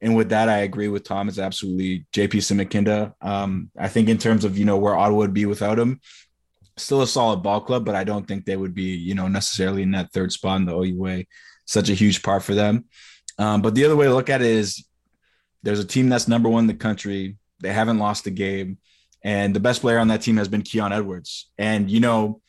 [0.01, 1.29] And with that, I agree with Tom.
[1.29, 3.15] It's absolutely JP Simakinda.
[3.21, 6.01] Um, I think in terms of, you know, where Ottawa would be without him,
[6.77, 9.83] still a solid ball club, but I don't think they would be, you know, necessarily
[9.83, 11.25] in that third spot in the OUA.
[11.65, 12.85] Such a huge part for them.
[13.39, 14.85] Um, but the other way to look at it is
[15.63, 17.37] there's a team that's number one in the country.
[17.61, 18.79] They haven't lost a game.
[19.25, 21.51] And the best player on that team has been Keon Edwards.
[21.59, 22.41] And, you know,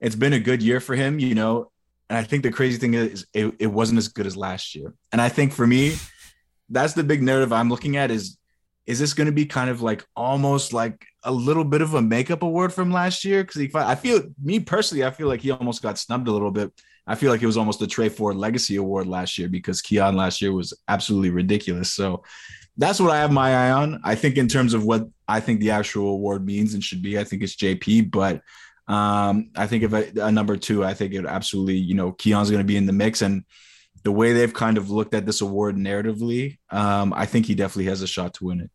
[0.00, 1.18] it's been a good year for him.
[1.18, 1.70] You know,
[2.14, 4.94] and I think the crazy thing is it, it wasn't as good as last year.
[5.10, 5.96] And I think for me,
[6.68, 8.38] that's the big narrative I'm looking at is
[8.86, 12.02] is this going to be kind of like almost like a little bit of a
[12.02, 13.42] makeup award from last year?
[13.42, 16.70] Because I feel me personally, I feel like he almost got snubbed a little bit.
[17.04, 20.14] I feel like it was almost a Tre Ford Legacy Award last year because Keon
[20.14, 21.94] last year was absolutely ridiculous.
[21.94, 22.22] So
[22.76, 24.00] that's what I have my eye on.
[24.04, 27.18] I think in terms of what I think the actual award means and should be,
[27.18, 28.12] I think it's JP.
[28.12, 28.42] But
[28.86, 32.50] um, I think if a, a, number two, I think it absolutely, you know, Keon's
[32.50, 33.22] going to be in the mix.
[33.22, 33.44] And
[34.02, 37.86] the way they've kind of looked at this award narratively, um, I think he definitely
[37.86, 38.70] has a shot to win it.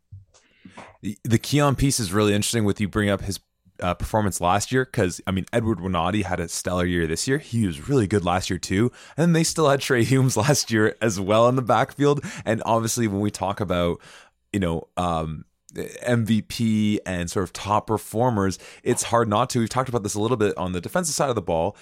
[1.02, 3.40] The, the Keon piece is really interesting with you bring up his
[3.82, 7.38] uh, performance last year because I mean Edward Winati had a stellar year this year.
[7.38, 10.98] He was really good last year too, and they still had Trey Humes last year
[11.02, 12.24] as well in the backfield.
[12.46, 14.02] And obviously, when we talk about
[14.52, 19.60] you know um, MVP and sort of top performers, it's hard not to.
[19.60, 21.76] We've talked about this a little bit on the defensive side of the ball,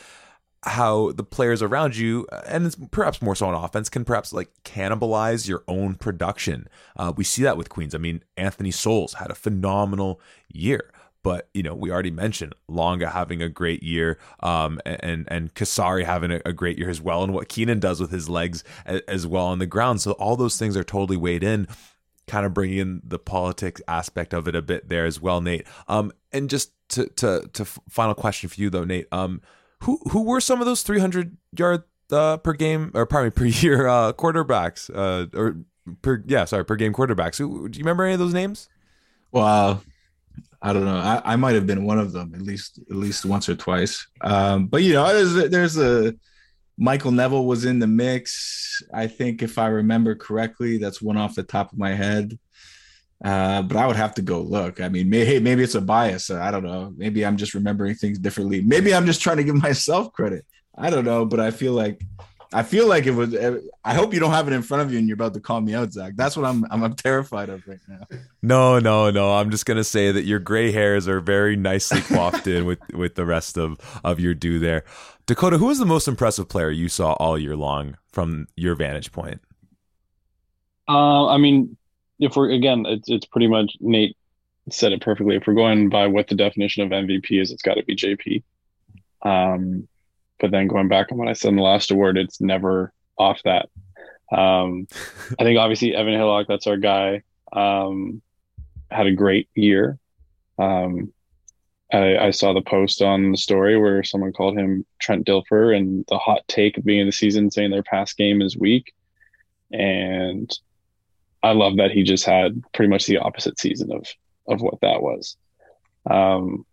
[0.63, 5.47] how the players around you, and perhaps more so on offense, can perhaps like cannibalize
[5.47, 6.67] your own production.
[6.95, 7.95] Uh, we see that with Queens.
[7.95, 10.19] I mean, Anthony Souls had a phenomenal
[10.51, 10.91] year.
[11.23, 16.05] But you know, we already mentioned Longa having a great year, um, and and Kasari
[16.05, 19.01] having a, a, great year as well, and what Keenan does with his legs as,
[19.09, 19.99] as well on the ground.
[19.99, 21.67] So all those things are totally weighed in
[22.27, 25.65] kind of bring in the politics aspect of it a bit there as well, Nate.
[25.87, 29.07] Um, and just to to to final question for you though, Nate.
[29.11, 29.41] Um,
[29.81, 33.45] who who were some of those 300 yard uh, per game or pardon me per
[33.45, 35.57] year uh, quarterbacks uh, or
[36.01, 37.37] per yeah sorry per game quarterbacks?
[37.37, 38.69] Who, do you remember any of those names?
[39.31, 39.83] Well,
[40.61, 40.97] I don't know.
[40.97, 44.07] I, I might have been one of them at least at least once or twice.
[44.21, 46.13] Um, but you know, there's there's a
[46.77, 48.83] Michael Neville was in the mix.
[48.93, 52.37] I think if I remember correctly, that's one off the top of my head.
[53.23, 54.79] Uh, but I would have to go look.
[54.79, 56.29] I mean, maybe maybe it's a bias.
[56.29, 56.93] I don't know.
[56.95, 58.61] Maybe I'm just remembering things differently.
[58.61, 60.45] Maybe I'm just trying to give myself credit.
[60.77, 61.99] I don't know, but I feel like
[62.53, 63.35] I feel like it was.
[63.83, 65.59] I hope you don't have it in front of you and you're about to call
[65.59, 66.13] me out, Zach.
[66.15, 66.63] That's what I'm.
[66.71, 68.07] I'm, I'm terrified of right now.
[68.41, 69.33] No, no, no.
[69.33, 73.15] I'm just gonna say that your gray hairs are very nicely coiffed in with with
[73.15, 74.85] the rest of of your do there.
[75.27, 79.11] Dakota, who was the most impressive player you saw all year long from your vantage
[79.11, 79.41] point?
[80.87, 81.75] Uh, I mean,
[82.17, 84.15] if we're again, it's it's pretty much Nate
[84.71, 85.35] said it perfectly.
[85.35, 88.43] If we're going by what the definition of MVP is, it's got to be JP.
[89.21, 89.87] Um,
[90.39, 93.41] but then going back on what I said in the last award, it's never off
[93.43, 93.69] that.
[94.31, 94.87] Um,
[95.39, 98.21] I think obviously Evan Hillock, that's our guy, um,
[98.89, 99.99] had a great year.
[100.57, 101.13] Um,
[101.91, 106.03] I, I, saw the post on the story where someone called him Trent Dilfer and
[106.09, 108.93] the hot take at the of the season saying their pass game is weak.
[109.71, 110.51] And
[111.43, 114.05] I love that he just had pretty much the opposite season of
[114.47, 115.37] of what that was.
[116.09, 116.65] Um,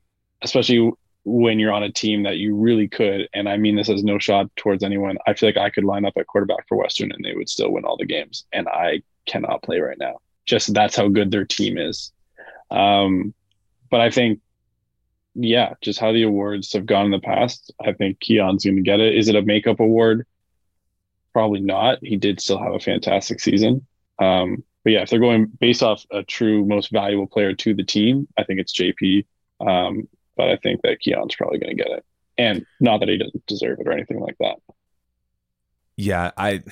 [0.43, 0.93] especially
[1.25, 4.19] when you're on a team that you really could, and I mean this as no
[4.19, 5.17] shot towards anyone.
[5.27, 7.73] I feel like I could line up at quarterback for Western and they would still
[7.73, 10.21] win all the games, and I cannot play right now.
[10.47, 12.13] Just that's how good their team is.
[12.71, 13.33] Um,
[13.91, 14.41] but I think,
[15.35, 18.83] yeah, just how the awards have gone in the past, I think Keon's going to
[18.83, 19.17] get it.
[19.17, 20.27] Is it a makeup award?
[21.33, 21.99] Probably not.
[22.03, 23.87] He did still have a fantastic season.
[24.21, 27.83] Um, but yeah, if they're going based off a true most valuable player to the
[27.83, 29.27] team, I think it's JP.
[29.61, 32.05] Um, but I think that Keon's probably going to get it,
[32.39, 34.57] and not that he doesn't deserve it or anything like that.
[35.97, 36.63] Yeah, I.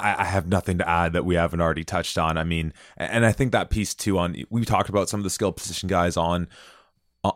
[0.00, 2.38] I have nothing to add that we haven't already touched on.
[2.38, 5.30] I mean, and I think that piece too on we talked about some of the
[5.30, 6.48] skill position guys on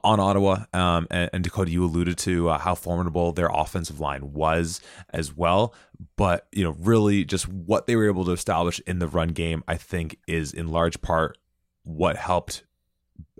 [0.05, 4.32] on Ottawa, um, and, and, Dakota, you alluded to uh, how formidable their offensive line
[4.32, 4.80] was
[5.11, 5.74] as well.
[6.16, 9.64] But you know, really, just what they were able to establish in the run game,
[9.66, 11.39] I think, is in large part
[11.84, 12.64] what helped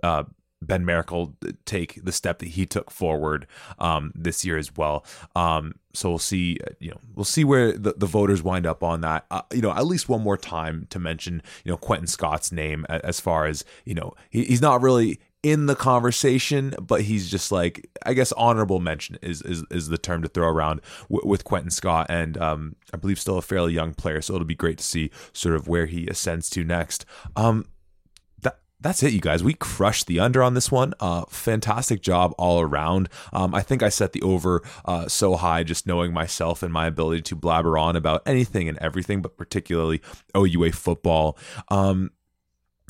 [0.01, 0.23] uh,
[0.61, 1.35] Ben Miracle
[1.65, 3.47] take the step that he took forward
[3.77, 5.05] um, this year as well.
[5.35, 8.83] Um, so we'll see, uh, you know, we'll see where the, the voters wind up
[8.83, 9.25] on that.
[9.31, 12.85] Uh, you know, at least one more time to mention, you know, Quentin Scott's name
[12.89, 17.51] as far as you know, he, he's not really in the conversation, but he's just
[17.51, 21.43] like I guess honorable mention is is, is the term to throw around w- with
[21.43, 24.77] Quentin Scott, and um, I believe still a fairly young player, so it'll be great
[24.79, 27.05] to see sort of where he ascends to next.
[27.37, 27.65] Um,
[28.41, 29.41] that that's it, you guys.
[29.41, 30.93] We crushed the under on this one.
[30.99, 33.07] Uh, fantastic job all around.
[33.31, 36.87] Um, I think I set the over uh, so high just knowing myself and my
[36.87, 40.01] ability to blabber on about anything and everything, but particularly
[40.35, 41.37] OUA football.
[41.69, 42.11] Um,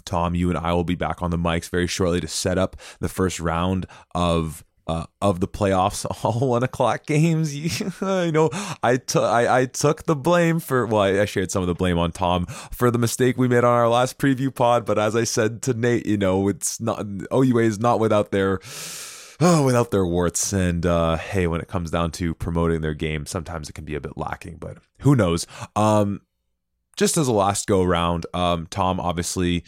[0.06, 2.76] Tom, you and I will be back on the mics very shortly to set up
[3.00, 7.56] the first round of uh, of the playoffs, all one o'clock games.
[8.02, 8.50] you know,
[8.82, 11.76] I took I, I took the blame for well, I, I, shared some of the
[11.76, 14.86] blame on Tom for the mistake we made on our last preview pod.
[14.86, 18.60] But as I said to Nate, you know, it's not OUA is not without their
[19.40, 20.52] oh, without their warts.
[20.54, 23.96] And uh, hey, when it comes down to promoting their game, sometimes it can be
[23.96, 24.58] a bit lacking.
[24.58, 25.46] But who knows?
[25.76, 26.22] Um,
[27.00, 29.64] just as a last go around, um, Tom, obviously,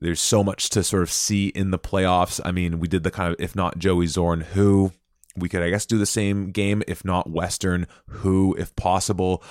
[0.00, 2.40] there's so much to sort of see in the playoffs.
[2.44, 4.90] I mean, we did the kind of, if not Joey Zorn, who
[5.36, 9.44] we could, I guess, do the same game, if not Western, who, if possible.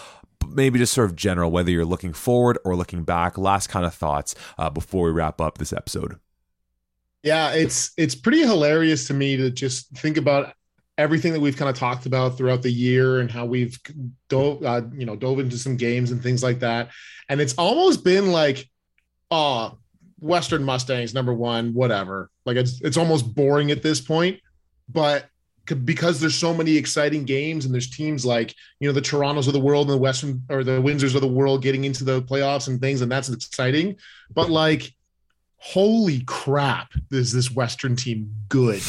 [0.45, 3.37] Maybe just sort of general, whether you're looking forward or looking back.
[3.37, 6.19] Last kind of thoughts uh, before we wrap up this episode.
[7.23, 10.53] Yeah, it's it's pretty hilarious to me to just think about
[10.99, 13.79] everything that we've kind of talked about throughout the year and how we've
[14.27, 16.89] dove, uh, you know, dove into some games and things like that.
[17.29, 18.69] And it's almost been like,
[19.31, 19.77] oh,
[20.19, 22.29] Western Mustangs number one, whatever.
[22.45, 24.41] Like it's it's almost boring at this point,
[24.89, 25.25] but
[25.85, 29.53] because there's so many exciting games and there's teams like you know the Torontos of
[29.53, 32.67] the world and the Western or the Windsors of the world getting into the playoffs
[32.67, 33.95] and things, and that's exciting.
[34.33, 34.93] But like,
[35.59, 38.81] holy crap, is this Western team good?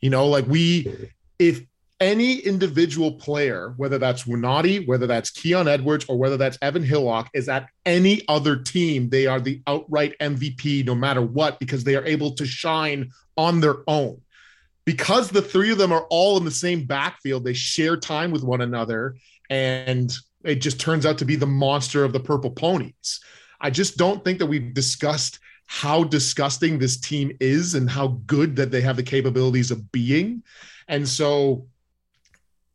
[0.00, 1.10] You know, like we
[1.42, 1.60] if
[1.98, 7.30] any individual player, whether that's Winati, whether that's Keon Edwards, or whether that's Evan Hillock,
[7.34, 11.96] is at any other team, they are the outright MVP no matter what, because they
[11.96, 14.20] are able to shine on their own.
[14.84, 18.44] Because the three of them are all in the same backfield, they share time with
[18.44, 19.16] one another,
[19.50, 20.12] and
[20.44, 23.20] it just turns out to be the monster of the purple ponies.
[23.60, 28.54] I just don't think that we've discussed how disgusting this team is and how good
[28.56, 30.42] that they have the capabilities of being.
[30.88, 31.66] And so,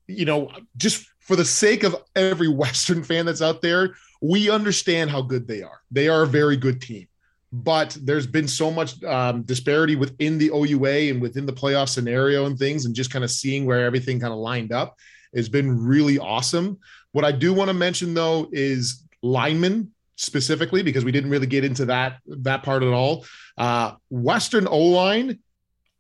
[0.08, 5.10] you know, just for the sake of every Western fan that's out there, we understand
[5.10, 5.82] how good they are.
[5.92, 7.08] They are a very good team.
[7.54, 12.46] But there's been so much um, disparity within the OUA and within the playoff scenario
[12.46, 14.98] and things, and just kind of seeing where everything kind of lined up
[15.36, 16.78] has been really awesome.
[17.14, 21.64] What I do want to mention though is linemen specifically because we didn't really get
[21.64, 23.26] into that that part at all.
[23.58, 25.40] Uh, Western O line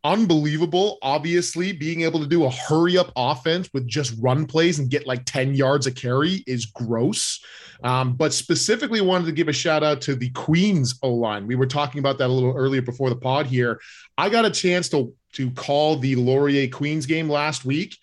[0.04, 0.98] unbelievable.
[1.02, 5.08] Obviously, being able to do a hurry up offense with just run plays and get
[5.08, 7.44] like 10 yards a carry is gross.
[7.84, 11.48] Um, but specifically, wanted to give a shout out to the Queens O line.
[11.48, 13.80] We were talking about that a little earlier before the pod here.
[14.18, 17.96] I got a chance to, to call the Laurier Queens game last week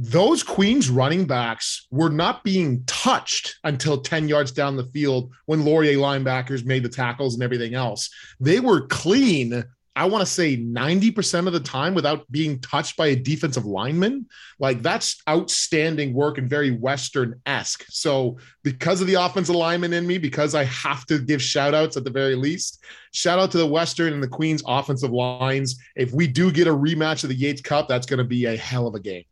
[0.00, 5.64] those Queens running backs were not being touched until 10 yards down the field when
[5.64, 8.08] Laurier linebackers made the tackles and everything else.
[8.38, 9.64] They were clean,
[9.98, 14.26] I want to say 90% of the time without being touched by a defensive lineman.
[14.60, 17.84] Like that's outstanding work and very Western esque.
[17.88, 21.96] So, because of the offensive lineman in me, because I have to give shout outs
[21.96, 25.76] at the very least, shout out to the Western and the Queens offensive lines.
[25.96, 28.56] If we do get a rematch of the Yates Cup, that's going to be a
[28.56, 29.24] hell of a game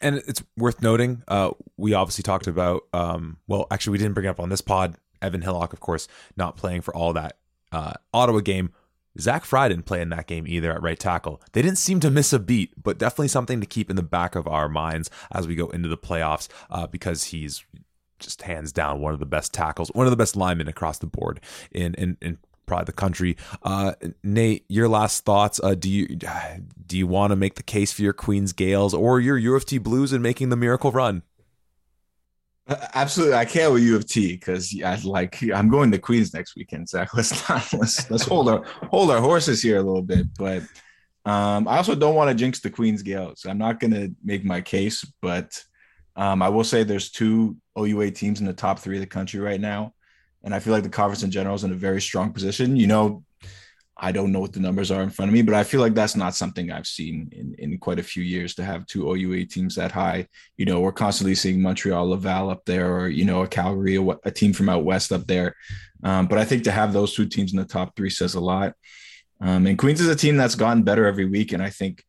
[0.00, 4.26] and it's worth noting, uh, we obviously talked about, um, well, actually, we didn't bring
[4.26, 4.96] it up on this pod.
[5.22, 7.38] Evan Hillock, of course, not playing for all that
[7.72, 8.74] uh, Ottawa game.
[9.18, 11.40] Zach Fry didn't play in that game either at right tackle.
[11.52, 14.34] They didn't seem to miss a beat, but definitely something to keep in the back
[14.34, 17.64] of our minds as we go into the playoffs uh, because he's
[18.18, 21.06] just hands down one of the best tackles, one of the best linemen across the
[21.06, 21.40] board
[21.70, 23.36] in in, in probably the country.
[23.62, 23.92] Uh,
[24.22, 25.60] Nate, your last thoughts?
[25.62, 26.18] Uh, do you
[26.86, 29.64] do you want to make the case for your Queens Gaels or your U of
[29.64, 31.22] T Blues in making the miracle run?
[32.66, 36.32] Uh, absolutely, I can't with U of T because I like I'm going to Queens
[36.32, 36.88] next weekend.
[36.88, 40.26] Zach, let's not let's let's hold our hold our horses here a little bit.
[40.38, 40.62] But
[41.26, 43.46] um, I also don't want to jinx the Queens Gaels.
[43.46, 45.62] I'm not going to make my case, but
[46.16, 49.40] um, I will say there's two OUA teams in the top three of the country
[49.40, 49.94] right now
[50.44, 52.76] and I feel like the conference in general is in a very strong position.
[52.76, 53.24] You know,
[54.04, 55.94] I don't know what the numbers are in front of me, but I feel like
[55.94, 59.46] that's not something I've seen in, in quite a few years to have two OUA
[59.46, 60.28] teams that high.
[60.58, 64.02] You know, we're constantly seeing Montreal, Laval up there, or, you know, a Calgary, a,
[64.02, 65.56] a team from out west up there.
[66.02, 68.40] Um, but I think to have those two teams in the top three says a
[68.40, 68.74] lot.
[69.40, 71.52] Um, and Queens is a team that's gotten better every week.
[71.52, 72.04] And I think,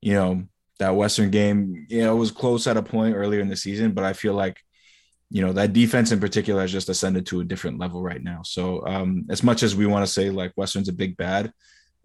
[0.00, 0.44] you know,
[0.78, 4.04] that Western game, you know, was close at a point earlier in the season, but
[4.04, 4.63] I feel like
[5.34, 8.42] you know that defense in particular has just ascended to a different level right now.
[8.44, 11.52] So um, as much as we want to say like Western's a big bad,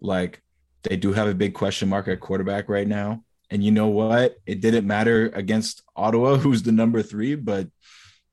[0.00, 0.42] like
[0.82, 3.22] they do have a big question mark at quarterback right now.
[3.48, 4.34] And you know what?
[4.46, 7.68] It didn't matter against Ottawa, who's the number three, but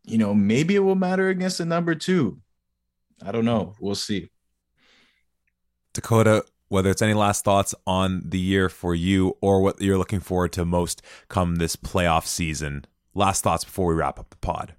[0.04, 2.41] you know maybe it will matter against the number two.
[3.24, 3.76] I don't know.
[3.80, 4.32] We'll see.
[5.93, 10.22] Dakota, whether it's any last thoughts on the year for you or what you're looking
[10.22, 12.86] forward to most come this playoff season.
[13.14, 14.74] Last thoughts before we wrap up the pod.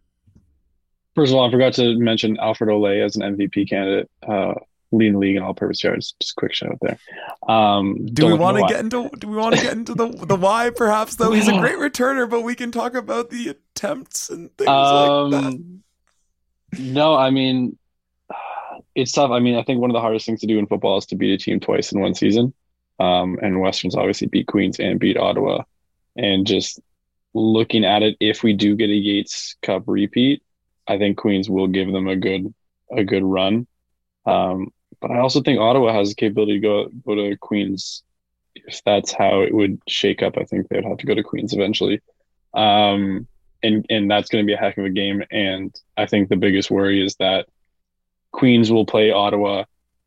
[1.19, 4.55] First of all, I forgot to mention Alfred Olay as an MVP candidate, uh,
[4.93, 6.15] leading the league in all-purpose yards.
[6.21, 6.97] Just a quick shout out there.
[7.49, 9.11] Um, do we want to get into?
[9.19, 10.71] Do we want to get into the the why?
[10.71, 14.69] Perhaps though he's a great returner, but we can talk about the attempts and things
[14.69, 16.79] um, like that.
[16.79, 17.77] No, I mean
[18.95, 19.33] it's tough.
[19.33, 21.17] I mean, I think one of the hardest things to do in football is to
[21.17, 22.55] beat a team twice in one season.
[23.01, 25.65] Um, and Westerns obviously beat Queens and beat Ottawa.
[26.17, 26.81] And just
[27.35, 30.43] looking at it, if we do get a Yates Cup repeat,
[30.89, 32.53] I think Queens will give them a good
[32.91, 33.67] a good run.
[34.27, 38.03] Um, but I also think Ottawa has the capability to go go to Queens
[38.55, 40.37] if that's how it would shake up.
[40.37, 42.01] I think they'd have to go to Queens eventually.
[42.55, 43.27] Um,
[43.63, 45.23] and and that's going to be a heck of a game.
[45.31, 47.47] And I think the biggest worry is that
[48.33, 49.65] Queens will play Ottawa,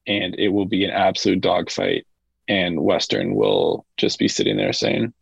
[0.07, 2.05] and it will be an absolute dogfight.
[2.47, 5.13] And Western will just be sitting there saying,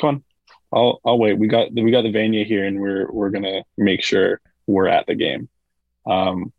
[0.00, 0.24] "Come on,
[0.72, 1.38] I'll I'll wait.
[1.38, 5.06] We got we got the Vanier here, and we're we're gonna make sure were at
[5.06, 5.48] the game.
[6.06, 6.52] Um,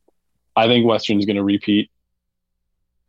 [0.56, 1.90] I think Western's going to repeat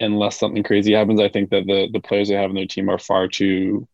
[0.00, 1.20] unless something crazy happens.
[1.20, 3.86] I think that the the players they have in their team are far too,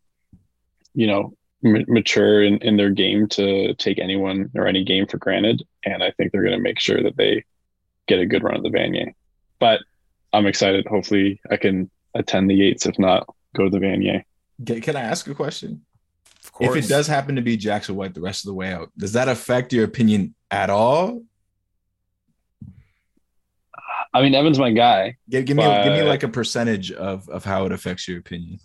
[0.94, 1.34] you know,
[1.64, 5.62] m- mature in, in their game to take anyone or any game for granted.
[5.84, 7.44] And I think they're going to make sure that they
[8.06, 9.12] get a good run at the Vanier.
[9.58, 9.80] But
[10.32, 10.86] I'm excited.
[10.86, 12.86] Hopefully, I can attend the Yates.
[12.86, 14.24] If not, go to the Vanier.
[14.64, 15.84] Can I ask a question?
[16.58, 19.12] If it does happen to be Jackson White the rest of the way out, does
[19.12, 21.22] that affect your opinion at all?
[24.12, 25.16] I mean, Evan's my guy.
[25.28, 28.58] Give, give me give me like a percentage of of how it affects your opinion.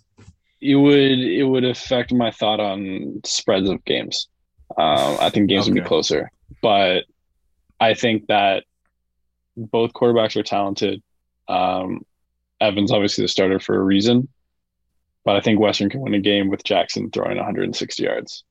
[0.60, 4.28] It would it would affect my thought on spreads of games.
[4.76, 5.74] Um, I think games okay.
[5.74, 7.04] would be closer, but
[7.78, 8.64] I think that
[9.56, 11.02] both quarterbacks are talented.
[11.48, 12.04] Um,
[12.60, 14.28] Evan's obviously the starter for a reason,
[15.26, 18.44] but I think Western can win a game with Jackson throwing 160 yards.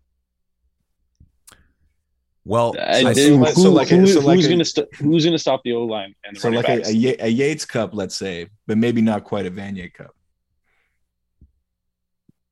[2.44, 2.82] Well, so,
[3.14, 5.72] who, so like, who, so like who's going to st- who's going to stop the
[5.72, 6.14] O line?
[6.36, 9.92] So like a, a, a, Yates Cup, let's say, but maybe not quite a Vanier
[9.92, 10.14] Cup.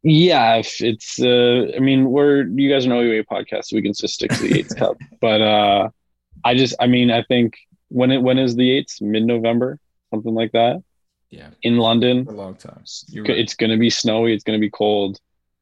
[0.01, 3.83] Yeah, if it's uh, I mean, we're you guys are an OUA podcast, so we
[3.83, 4.97] can just stick to the Yates Cup.
[5.21, 5.89] But uh,
[6.43, 7.55] I just, I mean, I think
[7.89, 8.99] when it when is the Yates?
[8.99, 9.79] Mid November,
[10.11, 10.81] something like that.
[11.33, 12.27] Yeah, in London.
[12.27, 12.83] a long time.
[13.09, 13.57] You're It's right.
[13.57, 14.33] going to be snowy.
[14.33, 15.19] It's going to be cold,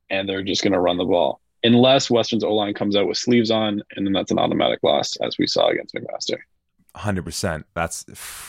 [0.09, 3.17] and they're just going to run the ball unless Western's O line comes out with
[3.17, 6.39] sleeves on, and then that's an automatic loss, as we saw against McMaster.
[6.93, 7.65] Hundred percent.
[7.73, 8.03] That's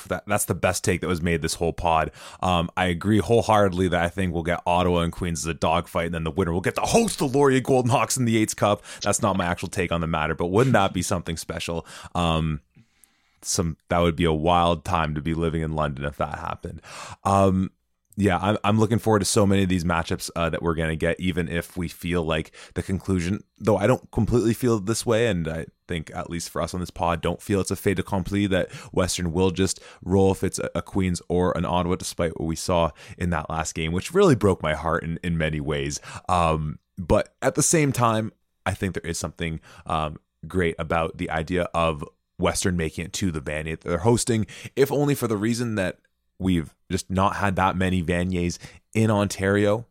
[0.08, 0.24] that.
[0.26, 2.10] That's the best take that was made this whole pod.
[2.42, 6.06] Um, I agree wholeheartedly that I think we'll get Ottawa and Queens as a dogfight,
[6.06, 8.52] and then the winner will get to host the Laurier Golden Hawks in the Yates
[8.54, 8.82] Cup.
[9.02, 11.86] That's not my actual take on the matter, but wouldn't that be something special?
[12.16, 12.62] Um,
[13.44, 16.80] some that would be a wild time to be living in London if that happened.
[17.24, 17.70] Um,
[18.16, 20.90] yeah, I'm, I'm looking forward to so many of these matchups uh, that we're going
[20.90, 25.06] to get, even if we feel like the conclusion, though I don't completely feel this
[25.06, 25.28] way.
[25.28, 27.98] And I think, at least for us on this pod, don't feel it's a fait
[27.98, 32.38] accompli that Western will just roll if it's a, a Queens or an Ottawa, despite
[32.38, 35.60] what we saw in that last game, which really broke my heart in, in many
[35.60, 35.98] ways.
[36.28, 38.32] Um, but at the same time,
[38.66, 42.04] I think there is something um, great about the idea of
[42.42, 44.46] Western making it to the Vanier they're hosting,
[44.76, 45.98] if only for the reason that
[46.38, 48.58] we've just not had that many Vaniers
[48.92, 49.86] in Ontario.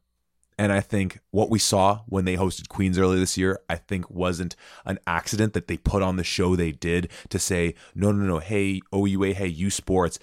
[0.57, 4.11] And I think what we saw when they hosted Queens earlier this year, I think
[4.11, 4.56] wasn't
[4.86, 8.38] an accident that they put on the show they did to say, no, no, no,
[8.38, 10.19] hey, OUA, hey, U Sports,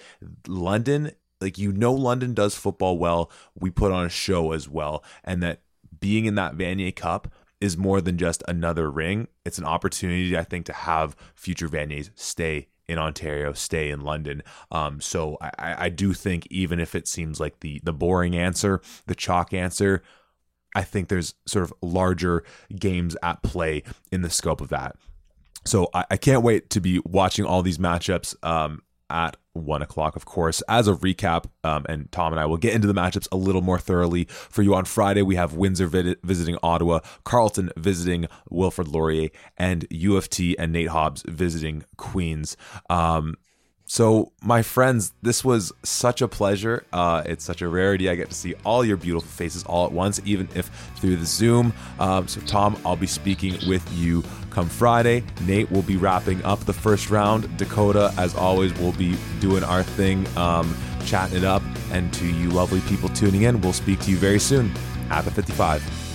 [0.47, 1.11] London,
[1.41, 3.29] like you know, London does football well.
[3.53, 5.03] We put on a show as well.
[5.25, 5.61] And that
[5.99, 7.27] being in that Vanier Cup
[7.61, 9.27] is more than just another ring.
[9.45, 14.41] It's an opportunity, I think, to have future Vaniers stay in Ontario, stay in London.
[14.71, 18.81] Um, so I, I do think even if it seems like the the boring answer,
[19.05, 20.01] the chalk answer,
[20.75, 22.43] I think there's sort of larger
[22.75, 24.95] games at play in the scope of that.
[25.65, 30.15] So I, I can't wait to be watching all these matchups um, at one o'clock,
[30.15, 30.61] of course.
[30.69, 33.61] As a recap, um, and Tom and I will get into the matchups a little
[33.61, 35.21] more thoroughly for you on Friday.
[35.21, 40.71] We have Windsor vid- visiting Ottawa, Carleton visiting Wilfrid Laurier, and U of T and
[40.71, 42.55] Nate Hobbs visiting Queens.
[42.89, 43.35] Um,
[43.91, 46.85] so, my friends, this was such a pleasure.
[46.93, 48.07] Uh, it's such a rarity.
[48.07, 50.67] I get to see all your beautiful faces all at once, even if
[50.97, 51.73] through the Zoom.
[51.99, 55.23] Um, so, Tom, I'll be speaking with you come Friday.
[55.47, 57.57] Nate will be wrapping up the first round.
[57.57, 61.63] Dakota, as always, will be doing our thing, um, chatting it up.
[61.91, 64.69] And to you lovely people tuning in, we'll speak to you very soon.
[65.09, 66.08] Have a 55.